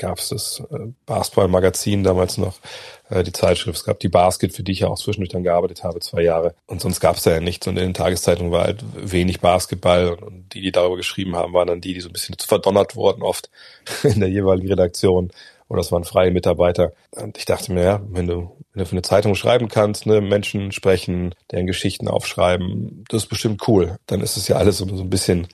[0.00, 2.54] gab es das äh, Basketball-Magazin damals noch,
[3.10, 3.78] äh, die Zeitschrift.
[3.78, 6.54] Es gab die Basket, für die ich ja auch zwischendurch dann gearbeitet habe, zwei Jahre.
[6.66, 7.68] Und sonst gab es da ja nichts.
[7.68, 10.14] Und in den Tageszeitungen war halt wenig Basketball.
[10.14, 13.22] Und, die, die darüber geschrieben haben, waren dann die, die so ein bisschen verdonnert wurden,
[13.22, 13.50] oft
[14.02, 15.30] in der jeweiligen Redaktion.
[15.68, 16.92] Oder es waren freie Mitarbeiter.
[17.12, 20.20] Und ich dachte mir, ja, wenn du, wenn du für eine Zeitung schreiben kannst, ne,
[20.20, 23.98] Menschen sprechen, deren Geschichten aufschreiben, das ist bestimmt cool.
[24.06, 25.46] Dann ist es ja alles so, so ein bisschen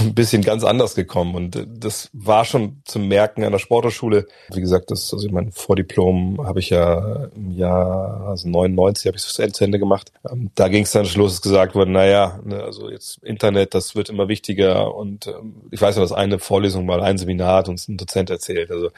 [0.00, 1.34] ein bisschen ganz anders gekommen.
[1.34, 4.26] Und das war schon zu merken an der Sporthochschule.
[4.52, 9.22] Wie gesagt, das, also mein Vordiplom habe ich ja im Jahr also 99 habe ich
[9.22, 10.12] das zu Ende gemacht.
[10.28, 14.08] Ähm, da ging es dann Schluss gesagt worden, naja, ne, also jetzt Internet, das wird
[14.08, 14.94] immer wichtiger.
[14.94, 18.30] Und ähm, ich weiß noch, dass eine Vorlesung mal ein Seminar hat uns ein Dozent
[18.30, 18.70] erzählt.
[18.70, 18.90] Also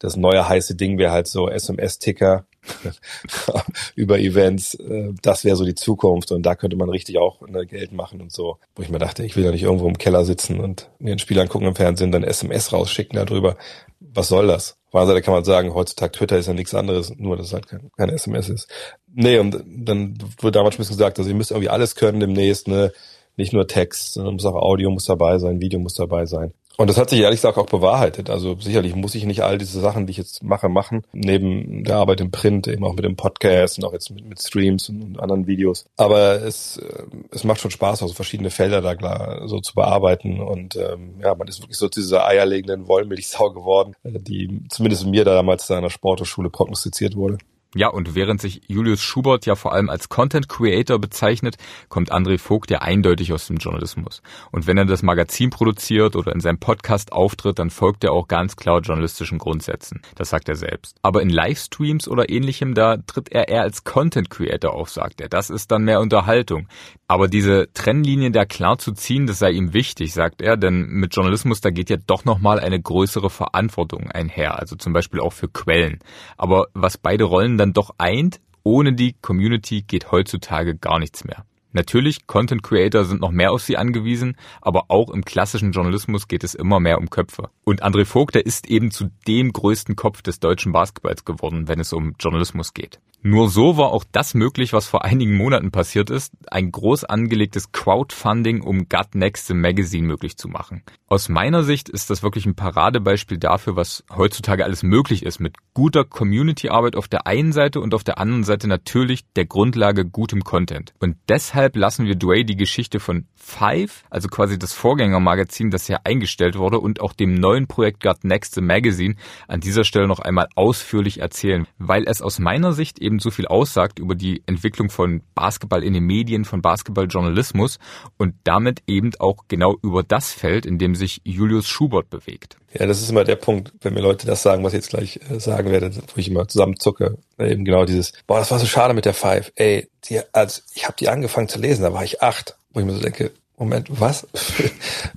[0.00, 2.46] das neue heiße Ding wäre halt so SMS-Ticker
[3.94, 4.74] über Events.
[4.74, 8.20] Äh, das wäre so die Zukunft und da könnte man richtig auch ne, Geld machen
[8.20, 8.56] und so.
[8.74, 11.18] Wo ich mir dachte, ich will ja nicht irgendwo im Keller sitzen und mir ein
[11.18, 13.56] Spiel angucken im Fernsehen, dann SMS rausschicken darüber.
[14.00, 14.78] Was soll das?
[14.92, 17.68] Der Seite kann man sagen, heutzutage Twitter ist ja nichts anderes, nur dass es halt
[17.68, 18.68] kein, kein SMS ist.
[19.06, 22.92] Nee, und dann wurde damals schon gesagt, also ihr müsst irgendwie alles können demnächst, ne?
[23.36, 26.52] Nicht nur Text, sondern muss auch Audio muss dabei sein, Video muss dabei sein.
[26.80, 28.30] Und das hat sich ehrlich gesagt auch bewahrheitet.
[28.30, 31.02] Also sicherlich muss ich nicht all diese Sachen, die ich jetzt mache, machen.
[31.12, 34.40] Neben der Arbeit im Print, eben auch mit dem Podcast und auch jetzt mit, mit
[34.40, 35.84] Streams und, anderen Videos.
[35.98, 40.40] Aber es, äh, es macht schon Spaß, also verschiedene Felder da klar so zu bearbeiten.
[40.40, 45.04] Und ähm, ja, man ist wirklich so zu dieser eierlegenden Wollmilchsau geworden, äh, die zumindest
[45.04, 47.36] mir da damals da an der Sporthochschule prognostiziert wurde.
[47.74, 51.56] Ja, und während sich Julius Schubert ja vor allem als Content Creator bezeichnet,
[51.88, 54.22] kommt André Vogt ja eindeutig aus dem Journalismus.
[54.50, 58.26] Und wenn er das Magazin produziert oder in seinem Podcast auftritt, dann folgt er auch
[58.26, 60.02] ganz klar journalistischen Grundsätzen.
[60.16, 60.96] Das sagt er selbst.
[61.02, 65.28] Aber in Livestreams oder ähnlichem, da tritt er eher als Content Creator auf, sagt er.
[65.28, 66.66] Das ist dann mehr Unterhaltung.
[67.10, 71.16] Aber diese Trennlinie da klar zu ziehen, das sei ihm wichtig, sagt er, denn mit
[71.16, 75.48] Journalismus, da geht ja doch nochmal eine größere Verantwortung einher, also zum Beispiel auch für
[75.48, 75.98] Quellen.
[76.36, 81.44] Aber was beide Rollen dann doch eint, ohne die Community geht heutzutage gar nichts mehr.
[81.72, 86.44] Natürlich, Content Creator sind noch mehr auf sie angewiesen, aber auch im klassischen Journalismus geht
[86.44, 87.50] es immer mehr um Köpfe.
[87.64, 91.80] Und André Vogt, der ist eben zu dem größten Kopf des deutschen Basketballs geworden, wenn
[91.80, 93.00] es um Journalismus geht.
[93.22, 97.70] Nur so war auch das möglich, was vor einigen Monaten passiert ist, ein groß angelegtes
[97.70, 100.82] Crowdfunding, um Gut Next the Magazine möglich zu machen.
[101.06, 105.56] Aus meiner Sicht ist das wirklich ein Paradebeispiel dafür, was heutzutage alles möglich ist, mit
[105.74, 110.42] guter Community-Arbeit auf der einen Seite und auf der anderen Seite natürlich der Grundlage gutem
[110.42, 110.94] Content.
[110.98, 115.98] Und deshalb lassen wir Dway die Geschichte von Five, also quasi das Vorgängermagazin, das ja
[116.04, 119.16] eingestellt wurde, und auch dem neuen Projekt Gut Next the Magazine
[119.48, 123.46] an dieser Stelle noch einmal ausführlich erzählen, weil es aus meiner Sicht eben so viel
[123.46, 127.78] aussagt über die Entwicklung von Basketball in den Medien, von Basketballjournalismus
[128.16, 132.56] und damit eben auch genau über das Feld, in dem sich Julius Schubert bewegt.
[132.72, 135.20] Ja, das ist immer der Punkt, wenn mir Leute das sagen, was ich jetzt gleich
[135.28, 137.18] äh, sagen werde, wo ich immer zusammenzucke.
[137.38, 139.50] Eben genau dieses, boah, das war so schade mit der Five.
[139.56, 142.86] Ey, die, als ich habe die angefangen zu lesen, da war ich acht, wo ich
[142.86, 144.26] mir so denke, Moment, was?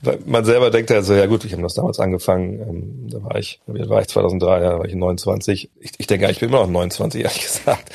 [0.25, 3.37] Man selber denkt ja so, ja gut, ich habe das damals angefangen, ähm, da war
[3.37, 5.69] ich, da war ich 2003, da war ich 29.
[5.79, 7.89] Ich, ich denke, ich bin immer noch 29, ehrlich gesagt.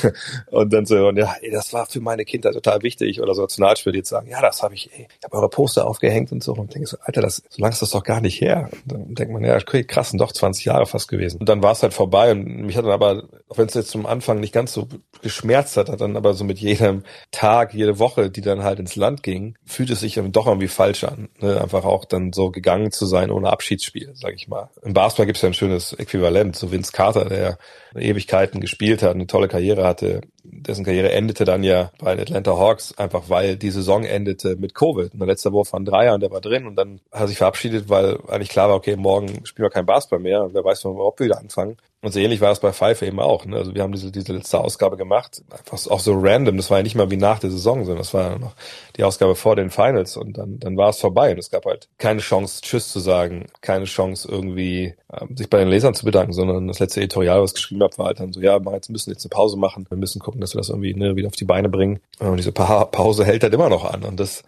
[0.50, 3.20] und dann so, und ja, ey, das war für meine Kinder total wichtig.
[3.20, 6.32] Oder so Nationalspiel jetzt sagen, ja, das habe ich, ey, ich habe eure Poster aufgehängt
[6.32, 6.54] und so.
[6.54, 8.70] Und denke so, Alter, das, so lange ist das doch gar nicht her.
[8.72, 11.40] Und dann denkt man, ja, okay, krass, sind doch 20 Jahre fast gewesen.
[11.40, 13.90] Und dann war es halt vorbei und mich hat dann aber, auch wenn es jetzt
[13.90, 14.86] zum Anfang nicht ganz so
[15.22, 18.94] geschmerzt hat, hat dann aber so mit jedem Tag, jede Woche, die dann halt ins
[18.94, 21.28] Land ging, fühlt es sich doch irgendwie falsch an.
[21.40, 21.60] Ne?
[21.60, 24.70] Einfach auch dann so gegangen zu sein ohne Abschiedsspiel, sag ich mal.
[24.82, 26.54] Im Basketball gibt es ja ein schönes Äquivalent.
[26.54, 27.58] So Vince Carter, der
[27.96, 30.20] Ewigkeiten gespielt hat, eine tolle Karriere hatte.
[30.44, 34.76] Dessen Karriere endete dann ja bei den Atlanta Hawks, einfach weil die Saison endete mit
[34.76, 35.12] Covid.
[35.12, 37.38] Und der letzte Wurf ein Dreier und der war drin und dann hat er sich
[37.38, 40.48] verabschiedet, weil eigentlich klar war, okay, morgen spielen wir kein Basketball mehr.
[40.52, 41.76] Wer weiß, wann wir überhaupt wieder anfangen.
[42.02, 43.44] Und so ähnlich war es bei Pfeiffer eben auch.
[43.44, 43.56] Ne?
[43.56, 46.56] Also wir haben diese, diese letzte Ausgabe gemacht, einfach auch so random.
[46.56, 48.54] Das war ja nicht mal wie nach der Saison, sondern das war noch
[48.96, 51.32] die Ausgabe vor den Finals und dann, dann war es vorbei.
[51.32, 55.58] Und es gab halt keine Chance, Tschüss zu sagen, keine Chance irgendwie ähm, sich bei
[55.58, 58.32] den Lesern zu bedanken, sondern das letzte Editorial, was ich geschrieben habe, war halt dann
[58.32, 59.84] so, ja, jetzt müssen jetzt eine Pause machen.
[59.90, 62.00] Wir müssen gucken, dass wir das irgendwie ne, wieder auf die Beine bringen.
[62.18, 64.04] Und diese pa Pause hält halt immer noch an.
[64.04, 64.42] Und das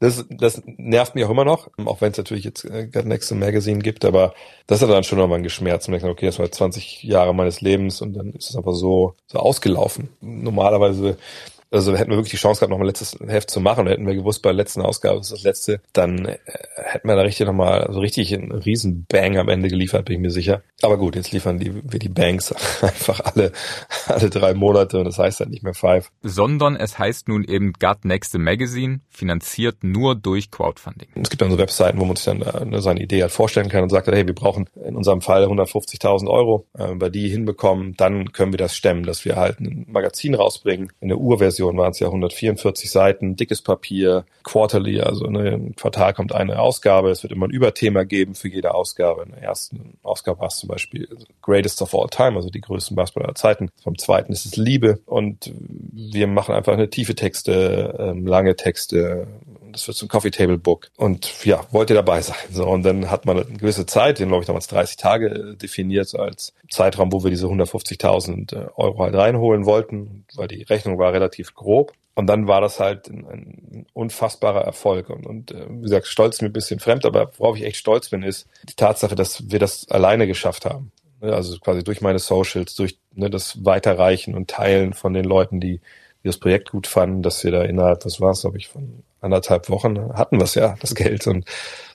[0.00, 3.32] das, das nervt mich auch immer noch, auch wenn es natürlich jetzt äh, God Next
[3.34, 4.34] Magazine gibt, aber
[4.66, 8.00] das hat dann schon nochmal geschmerzt und ich okay, das war 20 Jahre meines Lebens
[8.00, 10.08] und dann ist es einfach so, so ausgelaufen.
[10.20, 11.18] Normalerweise
[11.70, 14.14] Also hätten wir wirklich die Chance gehabt, noch ein letztes Heft zu machen, hätten wir
[14.14, 16.38] gewusst, bei der letzten Ausgabe ist das letzte, dann äh,
[16.76, 20.20] hätten wir da richtig nochmal, also richtig einen riesen Bang am Ende geliefert, bin ich
[20.20, 20.62] mir sicher.
[20.80, 22.52] Aber gut, jetzt liefern die, wir die Banks
[22.82, 23.52] einfach alle,
[24.06, 26.10] alle drei Monate und das heißt halt nicht mehr Five.
[26.22, 31.08] Sondern es heißt nun eben Gut Next Magazine, finanziert nur durch Crowdfunding.
[31.16, 33.82] Es gibt dann so Webseiten, wo man sich dann äh, seine Idee halt vorstellen kann
[33.82, 38.32] und sagt, hey, wir brauchen in unserem Fall 150.000 Euro, äh, bei die hinbekommen, dann
[38.32, 40.92] können wir das stemmen, dass wir halt ein Magazin rausbringen.
[41.00, 41.18] In der
[41.58, 46.58] Urversion waren es ja 144 Seiten, dickes Papier, quarterly, also ne, im Quartal kommt eine
[46.60, 49.22] Ausgabe, es wird immer ein Überthema geben für jede Ausgabe.
[49.22, 51.08] In der ersten Ausgabe war es zum Beispiel
[51.42, 53.70] Greatest of All Time, also die größten Basketballer Zeiten.
[53.82, 59.26] Vom zweiten ist es Liebe und wir machen einfach eine tiefe Texte, ähm, lange Texte,
[59.78, 60.90] das wird zum Coffee Table Book.
[60.96, 62.36] Und ja, wollt ihr dabei sein?
[62.50, 65.56] So, und dann hat man eine gewisse Zeit, den glaube ich damals 30 Tage äh,
[65.56, 70.98] definiert als Zeitraum, wo wir diese 150.000 äh, Euro halt reinholen wollten, weil die Rechnung
[70.98, 71.92] war relativ grob.
[72.14, 75.08] Und dann war das halt ein, ein unfassbarer Erfolg.
[75.08, 78.08] Und, und äh, wie gesagt, stolz mir ein bisschen fremd, aber worauf ich echt stolz
[78.08, 80.90] bin, ist die Tatsache, dass wir das alleine geschafft haben.
[81.20, 85.80] Also quasi durch meine Socials, durch ne, das Weiterreichen und Teilen von den Leuten, die,
[86.28, 89.02] die das Projekt gut fanden, dass wir da innerhalb, das war es, glaube ich, von
[89.20, 91.44] anderthalb Wochen hatten wir es ja, das Geld und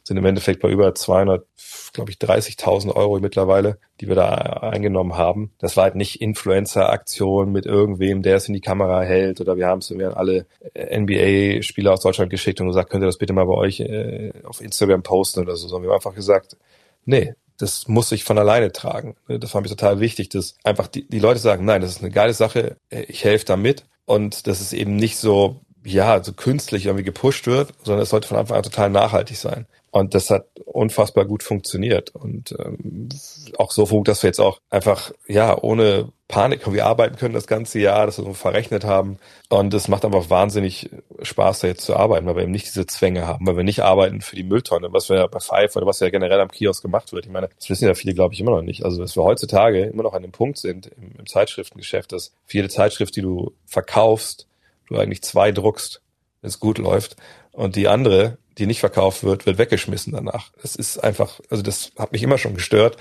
[0.04, 1.46] sind im Endeffekt bei über 200,
[1.94, 5.52] glaube ich, 30.000 Euro mittlerweile, die wir da eingenommen haben.
[5.60, 9.68] Das war halt nicht Influencer-Aktion mit irgendwem, der es in die Kamera hält oder wir
[9.68, 13.34] haben es wir haben alle NBA-Spieler aus Deutschland geschickt und gesagt, könnt ihr das bitte
[13.34, 16.58] mal bei euch äh, auf Instagram posten oder so, sondern wir haben einfach gesagt,
[17.06, 19.16] nee, das muss sich von alleine tragen.
[19.28, 22.12] Das war mir total wichtig, dass einfach die, die Leute sagen, nein, das ist eine
[22.12, 27.04] geile Sache, ich helfe damit und das ist eben nicht so, ja, so künstlich irgendwie
[27.04, 29.68] gepusht wird, sondern es sollte von Anfang an total nachhaltig sein.
[29.92, 32.16] Und das hat unfassbar gut funktioniert.
[32.16, 33.10] Und ähm,
[33.60, 37.46] auch so funkt, dass wir jetzt auch einfach, ja, ohne Panik irgendwie arbeiten können das
[37.46, 39.20] ganze Jahr, dass wir so verrechnet haben.
[39.50, 40.90] Und es macht einfach wahnsinnig
[41.22, 43.84] Spaß, da jetzt zu arbeiten, weil wir eben nicht diese Zwänge haben, weil wir nicht
[43.84, 46.82] arbeiten für die Mülltonne, was wir ja bei Five oder was ja generell am Kiosk
[46.82, 47.28] gemacht wird.
[47.28, 48.84] Ich meine, das wissen ja viele, glaube ich, immer noch nicht.
[48.84, 52.70] Also, dass wir heutzutage immer noch an dem Punkt sind im, im Zeitschriftengeschäft, dass jede
[52.70, 54.48] Zeitschrift, die du verkaufst,
[54.88, 56.02] du eigentlich zwei druckst,
[56.42, 57.16] wenn es gut läuft.
[57.52, 60.52] Und die andere, die nicht verkauft wird, wird weggeschmissen danach.
[60.62, 62.98] Das ist einfach, also das hat mich immer schon gestört.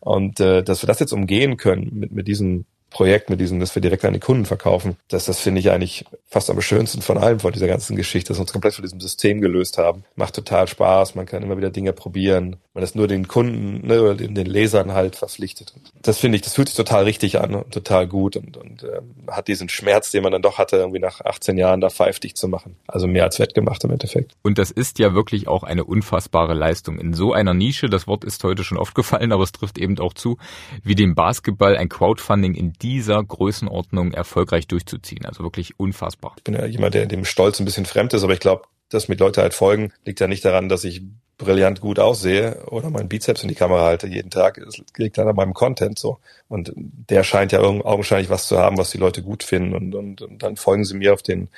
[0.00, 3.74] Und äh, dass wir das jetzt umgehen können mit, mit diesem Projekt, mit diesem, dass
[3.74, 7.18] wir direkt an die Kunden verkaufen, das, das finde ich eigentlich fast am schönsten von
[7.18, 10.04] allem von dieser ganzen Geschichte, dass wir uns komplett von diesem System gelöst haben.
[10.14, 12.56] Macht total Spaß, man kann immer wieder Dinge probieren.
[12.74, 15.74] Man ist nur den Kunden ne, oder den, den Lesern halt verpflichtet.
[16.02, 19.14] Das finde ich, das fühlt sich total richtig an und total gut und, und ähm,
[19.28, 22.48] hat diesen Schmerz, den man dann doch hatte, irgendwie nach 18 Jahren da pfeiftig zu
[22.48, 22.76] machen.
[22.86, 24.32] Also mehr als wettgemacht im Endeffekt.
[24.42, 26.98] Und das ist ja wirklich auch eine unfassbare Leistung.
[26.98, 29.98] In so einer Nische, das Wort ist heute schon oft gefallen, aber es trifft eben
[29.98, 30.38] auch zu,
[30.82, 35.26] wie dem Basketball ein Crowdfunding in dieser Größenordnung erfolgreich durchzuziehen.
[35.26, 36.34] Also wirklich unfassbar.
[36.36, 39.08] Ich bin ja jemand, der dem Stolz ein bisschen fremd ist, aber ich glaube, dass
[39.08, 41.02] mir Leute halt folgen, liegt ja nicht daran, dass ich
[41.36, 44.58] brillant gut aussehe oder meinen Bizeps in die Kamera halte jeden Tag.
[44.58, 46.18] Es liegt dann an meinem Content so.
[46.48, 49.74] Und der scheint ja augenscheinlich was zu haben, was die Leute gut finden.
[49.74, 51.48] Und, und, und dann folgen sie mir auf den,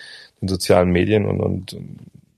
[0.40, 1.26] den sozialen Medien.
[1.26, 1.76] Und, und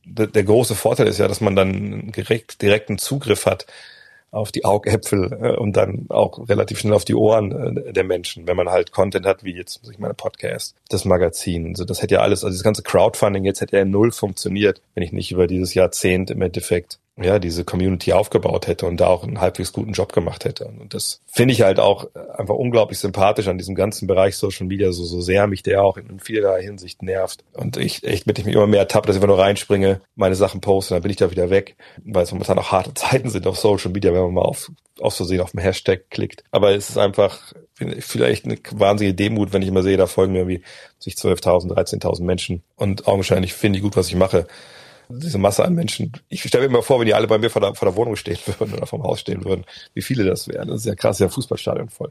[0.05, 3.67] der große Vorteil ist ja, dass man dann direkt, direkten Zugriff hat
[4.31, 8.47] auf die Augäpfel äh, und dann auch relativ schnell auf die Ohren äh, der Menschen,
[8.47, 11.69] wenn man halt Content hat, wie jetzt, ich meine, Podcast, das Magazin.
[11.69, 15.03] Also das hätte ja alles, also das ganze Crowdfunding jetzt hätte ja null funktioniert, wenn
[15.03, 19.25] ich nicht über dieses Jahrzehnt im Endeffekt ja, diese Community aufgebaut hätte und da auch
[19.25, 20.67] einen halbwegs guten Job gemacht hätte.
[20.67, 24.93] Und das finde ich halt auch einfach unglaublich sympathisch an diesem ganzen Bereich Social Media,
[24.93, 27.45] so, so sehr mich der auch in vielerlei Hinsicht nervt.
[27.55, 30.35] Und ich echt mit ich mich immer mehr ertappe, dass ich einfach nur reinspringe, meine
[30.35, 33.47] Sachen poste, dann bin ich da wieder weg, weil es momentan auch harte Zeiten sind
[33.47, 36.45] auf Social Media, wenn man mal auf, auf so sehen auf den Hashtag klickt.
[36.51, 37.53] Aber es ist einfach
[38.01, 40.63] vielleicht eine wahnsinnige Demut, wenn ich immer sehe, da folgen mir irgendwie
[40.99, 44.47] sich 12.000, 13.000 Menschen und augenscheinlich finde ich gut, was ich mache
[45.11, 46.13] diese Masse an Menschen.
[46.29, 48.17] Ich stelle mir immer vor, wenn die alle bei mir vor der, vor der Wohnung
[48.17, 50.69] stehen würden oder vom Haus stehen würden, wie viele das wären.
[50.69, 52.11] Das ist ja krass, ja Fußballstadion voll.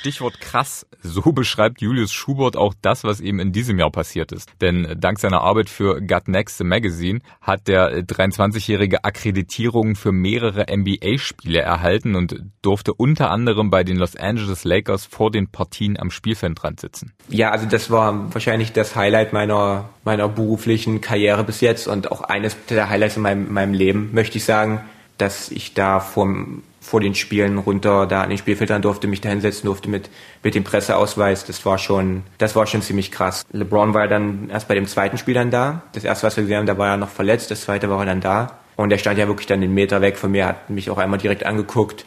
[0.00, 0.86] Stichwort krass.
[1.02, 4.50] So beschreibt Julius Schubert auch das, was ihm in diesem Jahr passiert ist.
[4.60, 10.66] Denn dank seiner Arbeit für Gut Next the Magazine hat der 23-jährige Akkreditierungen für mehrere
[10.70, 16.10] NBA-Spiele erhalten und durfte unter anderem bei den Los Angeles Lakers vor den Partien am
[16.10, 17.12] Spielfeldrand sitzen.
[17.28, 22.22] Ja, also das war wahrscheinlich das Highlight meiner, meiner beruflichen Karriere bis jetzt und auch
[22.22, 24.80] eines der Highlights in meinem, meinem Leben, möchte ich sagen,
[25.18, 29.28] dass ich da vom vor den Spielen runter da an den Spielfeldern durfte, mich da
[29.28, 30.08] hinsetzen durfte mit,
[30.42, 31.44] mit dem Presseausweis.
[31.44, 33.44] Das war schon, das war schon ziemlich krass.
[33.52, 35.82] LeBron war dann erst bei dem zweiten Spiel dann da.
[35.92, 37.50] Das erste, was wir gesehen haben, da war er noch verletzt.
[37.50, 38.58] Das zweite war er dann da.
[38.76, 41.18] Und er stand ja wirklich dann den Meter weg von mir, hat mich auch einmal
[41.18, 42.04] direkt angeguckt.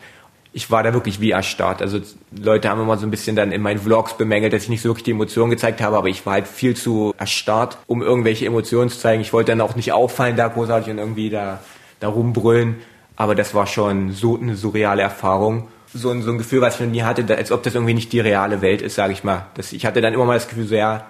[0.54, 1.82] ich war da wirklich wie erstarrt.
[1.82, 2.00] Also
[2.32, 4.90] Leute haben immer so ein bisschen dann in meinen Vlogs bemängelt, dass ich nicht so
[4.90, 8.90] wirklich die Emotionen gezeigt habe, aber ich war halt viel zu erstarrt, um irgendwelche Emotionen
[8.90, 9.22] zu zeigen.
[9.22, 11.60] Ich wollte dann auch nicht auffallen da großartig und irgendwie da,
[12.00, 12.78] da rumbrüllen.
[13.16, 15.68] Aber das war schon so eine surreale Erfahrung.
[15.94, 18.14] So ein, so ein Gefühl, was ich noch nie hatte, als ob das irgendwie nicht
[18.14, 19.48] die reale Welt ist, sage ich mal.
[19.56, 21.06] Das, ich hatte dann immer mal das Gefühl, so ja,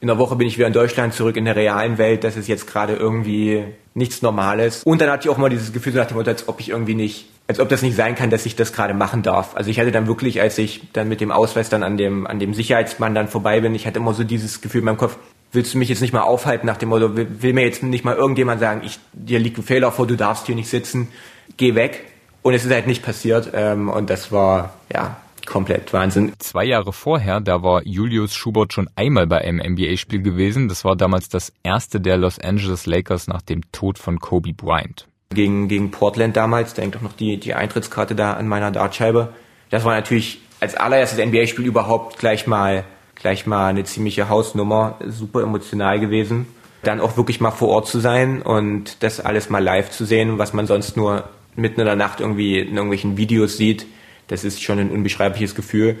[0.00, 2.24] in der Woche bin ich wieder in Deutschland zurück in der realen Welt.
[2.24, 4.82] Das ist jetzt gerade irgendwie nichts Normales.
[4.82, 6.68] Und dann hatte ich auch mal dieses Gefühl so nach dem Motto, als ob ich
[6.68, 9.56] irgendwie nicht, als ob das nicht sein kann, dass ich das gerade machen darf.
[9.56, 12.38] Also ich hatte dann wirklich, als ich dann mit dem Ausweis dann an dem, an
[12.38, 15.16] dem Sicherheitsmann dann vorbei bin, ich hatte immer so dieses Gefühl in meinem Kopf,
[15.52, 18.04] willst du mich jetzt nicht mal aufhalten nach dem Motto, will, will mir jetzt nicht
[18.04, 21.08] mal irgendjemand sagen, ich, dir liegt ein Fehler vor, du darfst hier nicht sitzen,
[21.56, 22.04] geh weg.
[22.42, 23.50] Und es ist halt nicht passiert.
[23.54, 26.34] Ähm, und das war, ja, komplett Wahnsinn.
[26.38, 30.68] Zwei Jahre vorher, da war Julius Schubert schon einmal bei einem NBA-Spiel gewesen.
[30.68, 35.06] Das war damals das erste der Los Angeles Lakers nach dem Tod von Kobe Bryant.
[35.30, 39.32] Gegen, gegen Portland damals, da hängt doch noch die, die Eintrittskarte da an meiner Dartscheibe.
[39.70, 45.42] Das war natürlich als allererstes NBA-Spiel überhaupt gleich mal, gleich mal eine ziemliche Hausnummer, super
[45.42, 46.46] emotional gewesen.
[46.82, 50.38] Dann auch wirklich mal vor Ort zu sein und das alles mal live zu sehen,
[50.38, 51.24] was man sonst nur
[51.56, 53.86] mitten in der Nacht irgendwie in irgendwelchen Videos sieht
[54.28, 55.98] das ist schon ein unbeschreibliches Gefühl.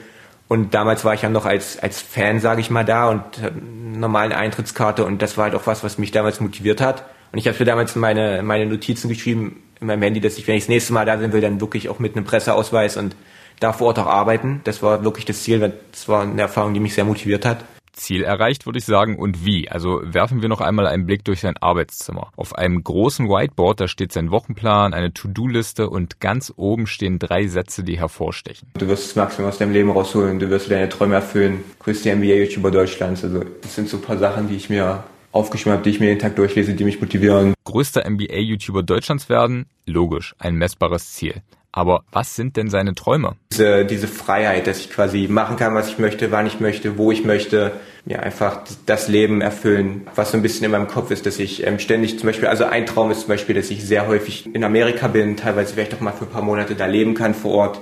[0.48, 3.98] Und damals war ich ja noch als, als Fan, sage ich mal, da und eine
[3.98, 7.04] normale Eintrittskarte und das war halt auch was, was mich damals motiviert hat.
[7.32, 10.54] Und ich habe mir damals meine, meine Notizen geschrieben in meinem Handy, dass ich, wenn
[10.54, 13.16] ich das nächste Mal da sein will, dann wirklich auch mit einem Presseausweis und
[13.58, 14.60] da vor Ort auch arbeiten.
[14.64, 15.72] Das war wirklich das Ziel.
[15.90, 17.64] Das war eine Erfahrung, die mich sehr motiviert hat.
[17.96, 19.16] Ziel erreicht, würde ich sagen.
[19.16, 19.68] Und wie?
[19.68, 22.30] Also werfen wir noch einmal einen Blick durch sein Arbeitszimmer.
[22.36, 27.46] Auf einem großen Whiteboard, da steht sein Wochenplan, eine To-Do-Liste und ganz oben stehen drei
[27.46, 28.70] Sätze, die hervorstechen.
[28.78, 31.64] Du wirst das Maximum aus deinem Leben rausholen, du wirst deine Träume erfüllen.
[31.80, 33.24] Größte NBA-YouTuber Deutschlands.
[33.24, 36.08] Also das sind so ein paar Sachen, die ich mir aufgeschrieben habe, die ich mir
[36.08, 37.54] jeden Tag durchlese, die mich motivieren.
[37.64, 39.66] Größter NBA-YouTuber Deutschlands werden?
[39.86, 41.42] Logisch, ein messbares Ziel.
[41.76, 43.36] Aber was sind denn seine Träume?
[43.52, 47.12] Diese, diese Freiheit, dass ich quasi machen kann, was ich möchte, wann ich möchte, wo
[47.12, 47.72] ich möchte.
[48.06, 51.66] Ja, einfach das Leben erfüllen, was so ein bisschen in meinem Kopf ist, dass ich
[51.66, 54.64] ähm, ständig zum Beispiel, also ein Traum ist zum Beispiel, dass ich sehr häufig in
[54.64, 57.80] Amerika bin, teilweise vielleicht auch mal für ein paar Monate da leben kann vor Ort,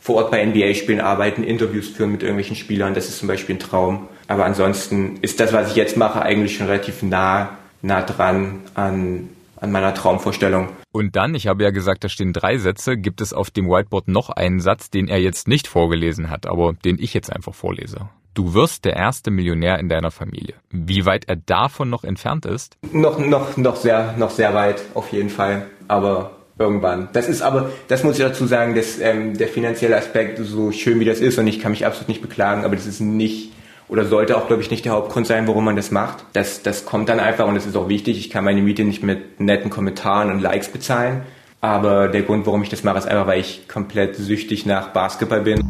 [0.00, 3.60] vor Ort bei NBA-Spielen arbeiten, Interviews führen mit irgendwelchen Spielern, das ist zum Beispiel ein
[3.60, 4.08] Traum.
[4.28, 9.30] Aber ansonsten ist das, was ich jetzt mache, eigentlich schon relativ nah, nah dran an,
[9.60, 10.68] an meiner Traumvorstellung.
[10.92, 14.08] Und dann, ich habe ja gesagt, da stehen drei Sätze, gibt es auf dem Whiteboard
[14.08, 18.08] noch einen Satz, den er jetzt nicht vorgelesen hat, aber den ich jetzt einfach vorlese.
[18.34, 20.54] Du wirst der erste Millionär in deiner Familie.
[20.70, 22.78] Wie weit er davon noch entfernt ist?
[22.92, 25.66] Noch, noch, noch sehr, noch sehr weit, auf jeden Fall.
[25.88, 27.08] Aber irgendwann.
[27.12, 31.00] Das ist aber, das muss ich dazu sagen, dass ähm, der finanzielle Aspekt, so schön
[31.00, 33.52] wie das ist, und ich kann mich absolut nicht beklagen, aber das ist nicht
[33.90, 36.24] oder sollte auch, glaube ich, nicht der Hauptgrund sein, warum man das macht.
[36.32, 38.18] Das, das kommt dann einfach und das ist auch wichtig.
[38.18, 41.22] Ich kann meine Miete nicht mit netten Kommentaren und Likes bezahlen.
[41.60, 45.40] Aber der Grund, warum ich das mache, ist einfach, weil ich komplett süchtig nach Basketball
[45.40, 45.60] bin.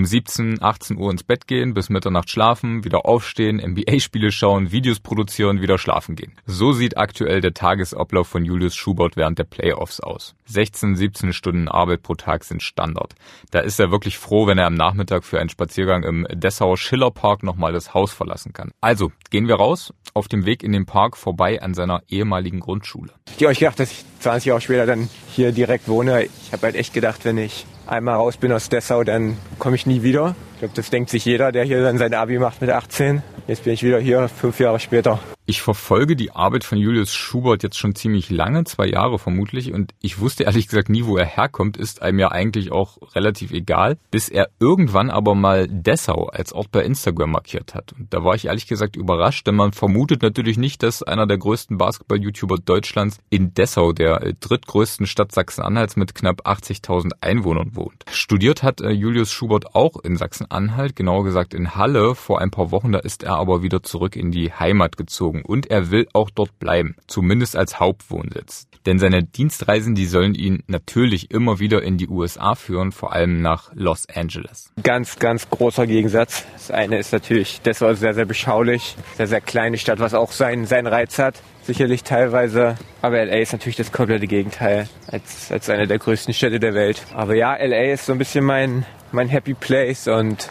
[0.00, 4.98] Um 17, 18 Uhr ins Bett gehen, bis Mitternacht schlafen, wieder aufstehen, NBA-Spiele schauen, Videos
[4.98, 6.32] produzieren, wieder schlafen gehen.
[6.46, 10.34] So sieht aktuell der Tagesablauf von Julius Schubert während der Playoffs aus.
[10.46, 13.14] 16, 17 Stunden Arbeit pro Tag sind Standard.
[13.50, 17.42] Da ist er wirklich froh, wenn er am Nachmittag für einen Spaziergang im Dessauer Schillerpark
[17.42, 18.70] nochmal das Haus verlassen kann.
[18.80, 23.12] Also, gehen wir raus, auf dem Weg in den Park vorbei an seiner ehemaligen Grundschule.
[23.26, 26.24] Ich hätte euch gedacht, dass ich 20 Jahre später dann hier direkt wohne.
[26.24, 29.86] Ich habe halt echt gedacht, wenn ich einmal raus bin aus Dessau, dann komme ich
[29.86, 30.34] nie wieder.
[30.60, 33.22] Ich glaube, das denkt sich jeder, der hier dann sein Abi macht mit 18.
[33.46, 35.18] Jetzt bin ich wieder hier, fünf Jahre später.
[35.50, 39.94] Ich verfolge die Arbeit von Julius Schubert jetzt schon ziemlich lange, zwei Jahre vermutlich, und
[40.00, 43.96] ich wusste ehrlich gesagt nie, wo er herkommt, ist einem ja eigentlich auch relativ egal,
[44.12, 47.92] bis er irgendwann aber mal Dessau als Ort bei Instagram markiert hat.
[47.94, 51.38] Und da war ich ehrlich gesagt überrascht, denn man vermutet natürlich nicht, dass einer der
[51.38, 58.04] größten Basketball-YouTuber Deutschlands in Dessau, der drittgrößten Stadt Sachsen-Anhalts mit knapp 80.000 Einwohnern wohnt.
[58.12, 60.16] Studiert hat äh, Julius Schubert auch in
[60.50, 62.14] Sachsen-Anhalt, genauer gesagt in Halle.
[62.14, 65.70] Vor ein paar Wochen, da ist er aber wieder zurück in die Heimat gezogen und
[65.70, 68.66] er will auch dort bleiben, zumindest als Hauptwohnsitz.
[68.86, 73.42] Denn seine Dienstreisen, die sollen ihn natürlich immer wieder in die USA führen, vor allem
[73.42, 74.72] nach Los Angeles.
[74.82, 76.46] Ganz, ganz großer Gegensatz.
[76.54, 80.32] Das eine ist natürlich, das war sehr, sehr beschaulich, sehr, sehr kleine Stadt, was auch
[80.32, 81.42] seinen, seinen Reiz hat.
[81.62, 82.76] Sicherlich teilweise.
[83.02, 87.02] Aber LA ist natürlich das komplette Gegenteil als, als eine der größten Städte der Welt.
[87.14, 90.50] Aber ja, LA ist so ein bisschen mein, mein Happy Place und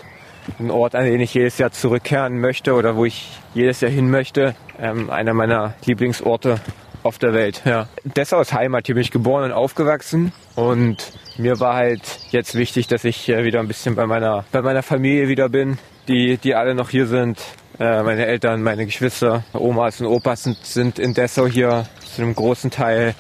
[0.60, 4.10] ein Ort, an den ich jedes Jahr zurückkehren möchte oder wo ich jedes Jahr hin
[4.10, 4.56] möchte.
[4.80, 6.60] Ähm, einer meiner Lieblingsorte
[7.04, 7.62] auf der Welt.
[7.66, 7.88] Ja.
[8.04, 10.98] Dessau ist Heimat, hier bin ich geboren und aufgewachsen und
[11.38, 15.28] mir war halt jetzt wichtig, dass ich wieder ein bisschen bei meiner, bei meiner Familie
[15.28, 17.40] wieder bin, die, die alle noch hier sind.
[17.80, 22.36] Äh, meine Eltern, meine Geschwister, Omas und Opas sind, sind in Dessau hier zu einem
[22.36, 23.16] großen Teil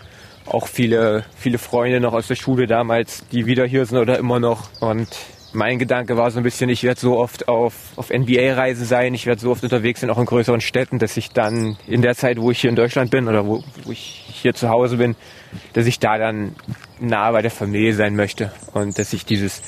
[0.49, 4.39] auch viele, viele Freunde noch aus der Schule damals, die wieder hier sind oder immer
[4.39, 4.69] noch.
[4.81, 5.07] Und
[5.53, 9.25] mein Gedanke war so ein bisschen, ich werde so oft auf, auf NBA-Reisen sein, ich
[9.25, 12.39] werde so oft unterwegs sein, auch in größeren Städten, dass ich dann in der Zeit,
[12.39, 15.15] wo ich hier in Deutschland bin oder wo, wo ich hier zu Hause bin,
[15.73, 16.55] dass ich da dann
[16.99, 19.61] nah bei der Familie sein möchte und dass ich dieses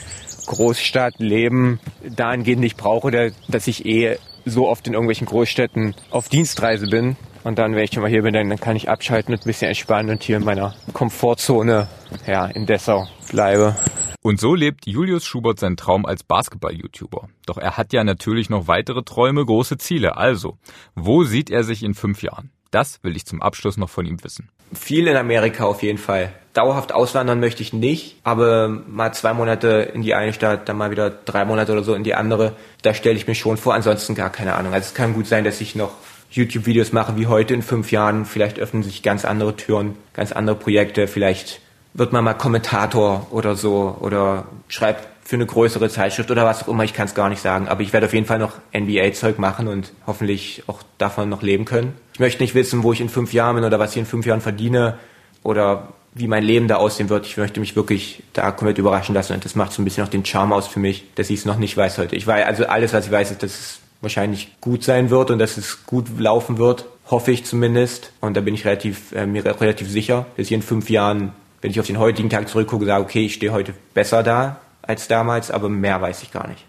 [0.48, 1.80] Großstadtleben
[2.16, 7.16] dahingehend nicht brauche, dass ich eh so oft in irgendwelchen Großstädten auf Dienstreise bin.
[7.44, 9.68] Und dann, wenn ich schon mal hier bin, dann, kann ich abschalten und ein bisschen
[9.68, 11.88] entspannen und hier in meiner Komfortzone,
[12.28, 13.76] ja, in Dessau bleibe.
[14.22, 17.30] Und so lebt Julius Schubert seinen Traum als Basketball-YouTuber.
[17.48, 20.16] Doch er hat ja natürlich noch weitere Träume, große Ziele.
[20.18, 20.60] Also,
[20.94, 22.52] wo sieht er sich in fünf Jahren?
[22.70, 24.50] Das will ich zum Abschluss noch von ihm wissen.
[24.74, 26.32] Viel in Amerika auf jeden Fall.
[26.54, 30.92] Dauerhaft auswandern möchte ich nicht, aber mal zwei Monate in die eine Stadt, dann mal
[30.92, 33.74] wieder drei Monate oder so in die andere, da stelle ich mir schon vor.
[33.74, 34.74] Ansonsten gar keine Ahnung.
[34.74, 35.92] Also es kann gut sein, dass ich noch
[36.32, 38.26] YouTube-Videos mache wie heute in fünf Jahren.
[38.26, 41.08] Vielleicht öffnen sich ganz andere Türen, ganz andere Projekte.
[41.08, 41.62] Vielleicht
[41.94, 46.68] wird man mal Kommentator oder so oder schreibt für eine größere Zeitschrift oder was auch
[46.68, 47.68] immer, ich kann es gar nicht sagen.
[47.68, 51.66] Aber ich werde auf jeden Fall noch NBA-Zeug machen und hoffentlich auch davon noch leben
[51.66, 51.94] können.
[52.14, 54.26] Ich möchte nicht wissen, wo ich in fünf Jahren bin oder was ich in fünf
[54.26, 54.98] Jahren verdiene
[55.44, 57.26] oder wie mein Leben da aussehen wird.
[57.26, 60.10] Ich möchte mich wirklich da komplett überraschen lassen und das macht so ein bisschen auch
[60.10, 62.16] den Charme aus für mich, dass ich es noch nicht weiß heute.
[62.16, 65.40] Ich weiß, also alles, was ich weiß, ist, dass es wahrscheinlich gut sein wird und
[65.40, 68.12] dass es gut laufen wird, hoffe ich zumindest.
[68.20, 71.72] Und da bin ich relativ, äh, mir relativ sicher, dass ich in fünf Jahren wenn
[71.72, 75.52] ich auf den heutigen Tag zurückgucke, sage, okay, ich stehe heute besser da als damals,
[75.52, 76.66] aber mehr weiß ich gar nicht.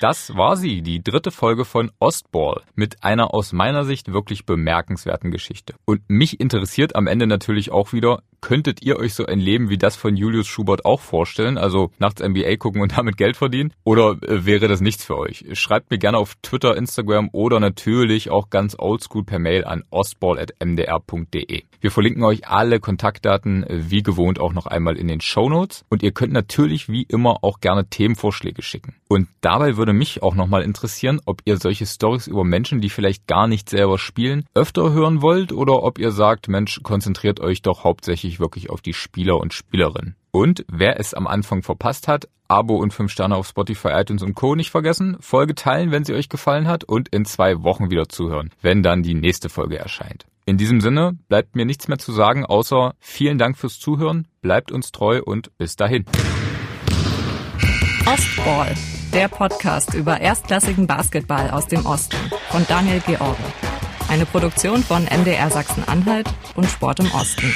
[0.00, 5.30] Das war sie, die dritte Folge von Ostball mit einer aus meiner Sicht wirklich bemerkenswerten
[5.30, 5.76] Geschichte.
[5.86, 9.78] Und mich interessiert am Ende natürlich auch wieder, könntet ihr euch so ein Leben wie
[9.78, 11.56] das von Julius Schubert auch vorstellen?
[11.56, 13.72] Also nachts NBA gucken und damit Geld verdienen?
[13.84, 15.46] Oder äh, wäre das nichts für euch?
[15.54, 21.62] Schreibt mir gerne auf Twitter, Instagram oder natürlich auch ganz oldschool per Mail an ostball.mdr.de.
[21.80, 25.86] Wir verlinken euch alle Kontaktdaten äh, wie gewohnt auch noch einmal in den Show Notes
[25.88, 28.94] und ihr könnt natürlich wie immer auch gerne Themenvorschläge schicken.
[29.08, 33.26] Und dabei würde mich auch nochmal interessieren, ob ihr solche Stories über Menschen, die vielleicht
[33.26, 37.84] gar nicht selber spielen, öfter hören wollt oder ob ihr sagt, Mensch, konzentriert euch doch
[37.84, 40.16] hauptsächlich wirklich auf die Spieler und Spielerinnen.
[40.30, 44.34] Und wer es am Anfang verpasst hat, Abo und 5 Sterne auf Spotify, iTunes und
[44.34, 44.54] Co.
[44.54, 48.50] nicht vergessen, Folge teilen, wenn sie euch gefallen hat und in zwei Wochen wieder zuhören,
[48.60, 50.26] wenn dann die nächste Folge erscheint.
[50.46, 54.72] In diesem Sinne bleibt mir nichts mehr zu sagen, außer vielen Dank fürs Zuhören, bleibt
[54.72, 56.04] uns treu und bis dahin.
[58.06, 58.74] Ostball,
[59.14, 62.16] der Podcast über erstklassigen Basketball aus dem Osten
[62.50, 63.38] von Daniel George.
[64.08, 67.50] Eine Produktion von MDR Sachsen-Anhalt und Sport im Osten.